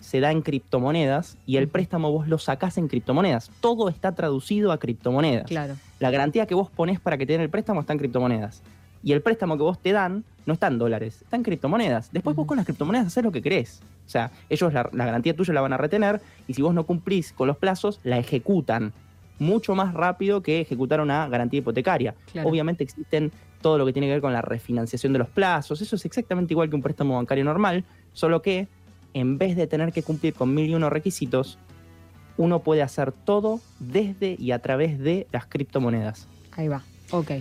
se 0.01 0.21
da 0.21 0.31
en 0.33 0.43
criptomonedas 0.43 1.37
y 1.47 1.57
el 1.57 1.69
préstamo 1.69 2.11
vos 2.11 2.29
lo 2.29 2.39
sacás 2.39 2.79
en 2.79 2.89
criptomonedas. 2.89 3.51
Todo 3.61 3.89
está 3.89 4.13
traducido 4.13 4.73
a 4.73 4.79
criptomonedas. 4.79 5.47
Claro. 5.47 5.77
La 5.99 6.11
garantía 6.11 6.47
que 6.47 6.55
vos 6.55 6.71
ponés 6.71 7.01
para 7.01 7.19
que 7.19 7.27
te 7.27 7.33
den 7.33 7.43
el 7.43 7.51
préstamo 7.51 7.81
está 7.81 7.93
en 7.93 7.99
criptomonedas. 7.99 8.63
Y 9.03 9.13
el 9.13 9.23
préstamo 9.23 9.57
que 9.57 9.63
vos 9.63 9.79
te 9.79 9.93
dan 9.93 10.25
no 10.47 10.55
está 10.55 10.69
en 10.69 10.79
dólares, 10.79 11.23
está 11.23 11.37
en 11.37 11.43
criptomonedas. 11.43 12.11
Después 12.13 12.35
vos 12.35 12.47
con 12.47 12.57
las 12.57 12.67
criptomonedas 12.67 13.09
haces 13.09 13.23
lo 13.23 13.33
que 13.33 13.43
querés. 13.43 13.81
O 14.07 14.11
sea, 14.11 14.31
ellos 14.49 14.73
la, 14.73 14.89
la 14.93 15.05
garantía 15.05 15.37
tuya 15.37 15.53
la 15.53 15.61
van 15.61 15.73
a 15.73 15.77
retener 15.77 16.21
y 16.47 16.55
si 16.55 16.63
vos 16.63 16.75
no 16.75 16.85
cumplís 16.85 17.33
con 17.33 17.47
los 17.47 17.57
plazos, 17.59 18.01
la 18.03 18.19
ejecutan 18.19 18.93
mucho 19.39 19.75
más 19.75 19.95
rápido 19.95 20.43
que 20.43 20.61
ejecutar 20.61 21.01
una 21.01 21.29
garantía 21.29 21.59
hipotecaria. 21.59 22.15
Claro. 22.33 22.49
Obviamente 22.49 22.83
existen 22.83 23.31
todo 23.61 23.79
lo 23.79 23.87
que 23.87 23.93
tiene 23.93 24.07
que 24.07 24.13
ver 24.13 24.21
con 24.21 24.33
la 24.33 24.43
refinanciación 24.43 25.13
de 25.13 25.19
los 25.19 25.29
plazos. 25.29 25.81
Eso 25.81 25.97
es 25.97 26.05
exactamente 26.05 26.55
igual 26.55 26.69
que 26.69 26.77
un 26.77 26.83
préstamo 26.83 27.17
bancario 27.17 27.45
normal, 27.45 27.85
solo 28.13 28.43
que 28.43 28.69
en 29.15 29.39
vez 29.39 29.57
de 29.57 29.67
tener 29.67 29.93
que 29.93 30.03
cumplir 30.03 30.35
con 30.35 30.55
mil 30.55 30.71
y 30.71 30.75
uno 30.75 30.91
requisitos, 30.91 31.59
uno 32.37 32.61
puede 32.61 32.83
hacer 32.83 33.13
todo 33.13 33.61
desde 33.81 34.37
y 34.39 34.53
a 34.53 34.61
través 34.61 34.99
de 34.99 35.27
las 35.33 35.47
criptomonedas. 35.47 36.27
Ahí 36.53 36.69
va. 36.69 36.83
Ok. 37.11 37.33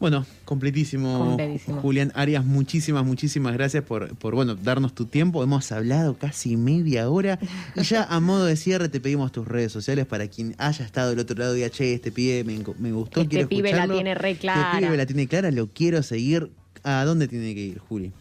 Bueno, 0.00 0.26
completísimo, 0.44 1.18
Completísimo. 1.18 1.80
Julián 1.80 2.12
Arias, 2.14 2.44
muchísimas, 2.44 3.06
muchísimas 3.06 3.54
gracias 3.54 3.84
por, 3.84 4.14
por, 4.16 4.34
bueno, 4.34 4.54
darnos 4.54 4.92
tu 4.94 5.06
tiempo. 5.06 5.42
Hemos 5.42 5.70
hablado 5.72 6.18
casi 6.18 6.56
media 6.56 7.08
hora 7.08 7.38
y 7.74 7.82
ya 7.84 8.02
a 8.04 8.20
modo 8.20 8.44
de 8.44 8.56
cierre 8.56 8.88
te 8.88 9.00
pedimos 9.00 9.32
tus 9.32 9.46
redes 9.48 9.72
sociales 9.72 10.04
para 10.04 10.28
quien 10.28 10.54
haya 10.58 10.84
estado 10.84 11.10
del 11.10 11.20
otro 11.20 11.36
lado 11.38 11.54
y 11.54 11.58
diga, 11.58 11.70
che, 11.70 11.94
este 11.94 12.12
pibe 12.12 12.44
me, 12.44 12.58
me 12.78 12.92
gustó, 12.92 13.20
Este 13.22 13.30
quiero 13.30 13.48
pibe 13.48 13.72
la 13.72 13.88
tiene 13.88 14.14
re 14.14 14.32
Este 14.32 14.40
clara. 14.42 14.78
pibe 14.78 14.96
la 14.96 15.06
tiene 15.06 15.26
clara, 15.26 15.50
lo 15.50 15.68
quiero 15.68 16.02
seguir. 16.02 16.50
¿A 16.82 17.04
dónde 17.04 17.26
tiene 17.28 17.54
que 17.54 17.60
ir, 17.62 17.78
Juli? 17.78 18.12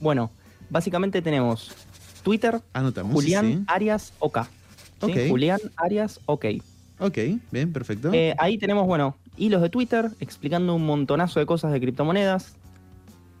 Bueno, 0.00 0.32
básicamente 0.70 1.22
tenemos 1.22 1.70
Twitter, 2.22 2.60
Anotamos. 2.72 3.12
Julián 3.12 3.46
sí. 3.46 3.64
Arias 3.66 4.12
OK. 4.18 4.38
¿sí? 5.04 5.28
Julián 5.28 5.60
Arias 5.76 6.20
OK. 6.26 6.46
Ok, 7.00 7.18
bien, 7.52 7.72
perfecto. 7.72 8.12
Eh, 8.12 8.34
ahí 8.38 8.58
tenemos, 8.58 8.86
bueno, 8.86 9.16
hilos 9.36 9.62
de 9.62 9.70
Twitter 9.70 10.10
explicando 10.20 10.74
un 10.74 10.84
montonazo 10.84 11.38
de 11.40 11.46
cosas 11.46 11.72
de 11.72 11.80
criptomonedas. 11.80 12.56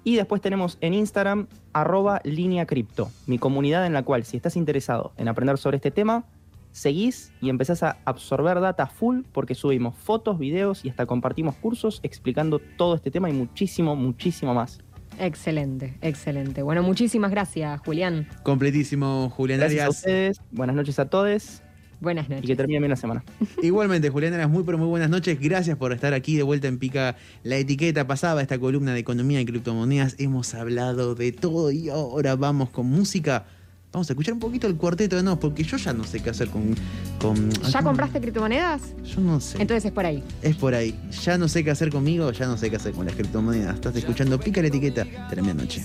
Y 0.04 0.16
después 0.16 0.40
tenemos 0.40 0.78
en 0.80 0.94
Instagram, 0.94 1.48
arroba 1.72 2.20
línea 2.24 2.66
cripto, 2.66 3.10
mi 3.26 3.38
comunidad 3.38 3.84
en 3.84 3.92
la 3.92 4.04
cual 4.04 4.24
si 4.24 4.36
estás 4.36 4.56
interesado 4.56 5.12
en 5.16 5.28
aprender 5.28 5.58
sobre 5.58 5.76
este 5.76 5.90
tema, 5.90 6.24
seguís 6.70 7.32
y 7.40 7.50
empezás 7.50 7.82
a 7.82 7.98
absorber 8.04 8.60
data 8.60 8.86
full 8.86 9.22
porque 9.32 9.54
subimos 9.54 9.96
fotos, 9.96 10.38
videos 10.38 10.84
y 10.84 10.88
hasta 10.88 11.04
compartimos 11.06 11.56
cursos 11.56 12.00
explicando 12.04 12.60
todo 12.76 12.94
este 12.94 13.10
tema 13.10 13.28
y 13.28 13.32
muchísimo, 13.32 13.96
muchísimo 13.96 14.54
más. 14.54 14.78
Excelente, 15.18 15.94
excelente. 16.00 16.62
Bueno, 16.62 16.82
muchísimas 16.82 17.30
gracias, 17.30 17.80
Julián. 17.80 18.28
Completísimo, 18.42 19.30
Julián 19.30 19.60
Gracias 19.60 19.80
a 19.80 19.84
Arias. 19.84 19.96
ustedes, 19.96 20.40
buenas 20.52 20.76
noches 20.76 20.98
a 20.98 21.08
todos 21.08 21.62
Buenas 22.00 22.26
y 22.26 22.28
que 22.28 22.34
noches. 22.36 22.56
termine 22.56 22.78
bien 22.78 22.90
la 22.90 22.96
semana. 22.96 23.24
Igualmente, 23.62 24.08
Julián 24.10 24.34
Arias, 24.34 24.48
muy 24.48 24.62
pero 24.62 24.78
muy 24.78 24.86
buenas 24.86 25.10
noches. 25.10 25.38
Gracias 25.40 25.76
por 25.76 25.92
estar 25.92 26.14
aquí 26.14 26.36
de 26.36 26.44
vuelta 26.44 26.68
en 26.68 26.78
Pica 26.78 27.16
la 27.42 27.56
Etiqueta. 27.56 28.06
Pasaba 28.06 28.40
esta 28.40 28.58
columna 28.58 28.94
de 28.94 29.00
economía 29.00 29.40
y 29.40 29.44
criptomonedas. 29.44 30.14
Hemos 30.18 30.54
hablado 30.54 31.14
de 31.16 31.32
todo 31.32 31.72
y 31.72 31.88
ahora 31.88 32.36
vamos 32.36 32.70
con 32.70 32.86
música. 32.86 33.46
Vamos 33.90 34.10
a 34.10 34.12
escuchar 34.12 34.34
un 34.34 34.40
poquito 34.40 34.66
el 34.66 34.76
cuarteto 34.76 35.16
de 35.16 35.22
Nos, 35.22 35.38
porque 35.38 35.64
yo 35.64 35.78
ya 35.78 35.94
no 35.94 36.04
sé 36.04 36.20
qué 36.20 36.28
hacer 36.28 36.48
con. 36.48 36.74
con 37.18 37.50
¿Ya 37.50 37.82
compraste 37.82 38.20
criptomonedas? 38.20 38.82
Yo 39.02 39.20
no 39.22 39.40
sé. 39.40 39.60
Entonces 39.60 39.86
es 39.86 39.92
por 39.92 40.04
ahí. 40.04 40.22
es 40.42 40.56
por 40.56 40.74
ahí. 40.74 40.94
Ya 41.22 41.38
no 41.38 41.48
sé 41.48 41.64
qué 41.64 41.70
hacer 41.70 41.90
conmigo, 41.90 42.30
ya 42.32 42.46
no 42.46 42.58
sé 42.58 42.68
qué 42.68 42.76
hacer 42.76 42.92
con 42.92 43.06
las 43.06 43.14
criptomonedas. 43.14 43.76
Estás 43.76 43.96
escuchando 43.96 44.38
Pica 44.38 44.60
la 44.60 44.68
Etiqueta. 44.68 45.06
Tremenda 45.30 45.62
noche. 45.62 45.82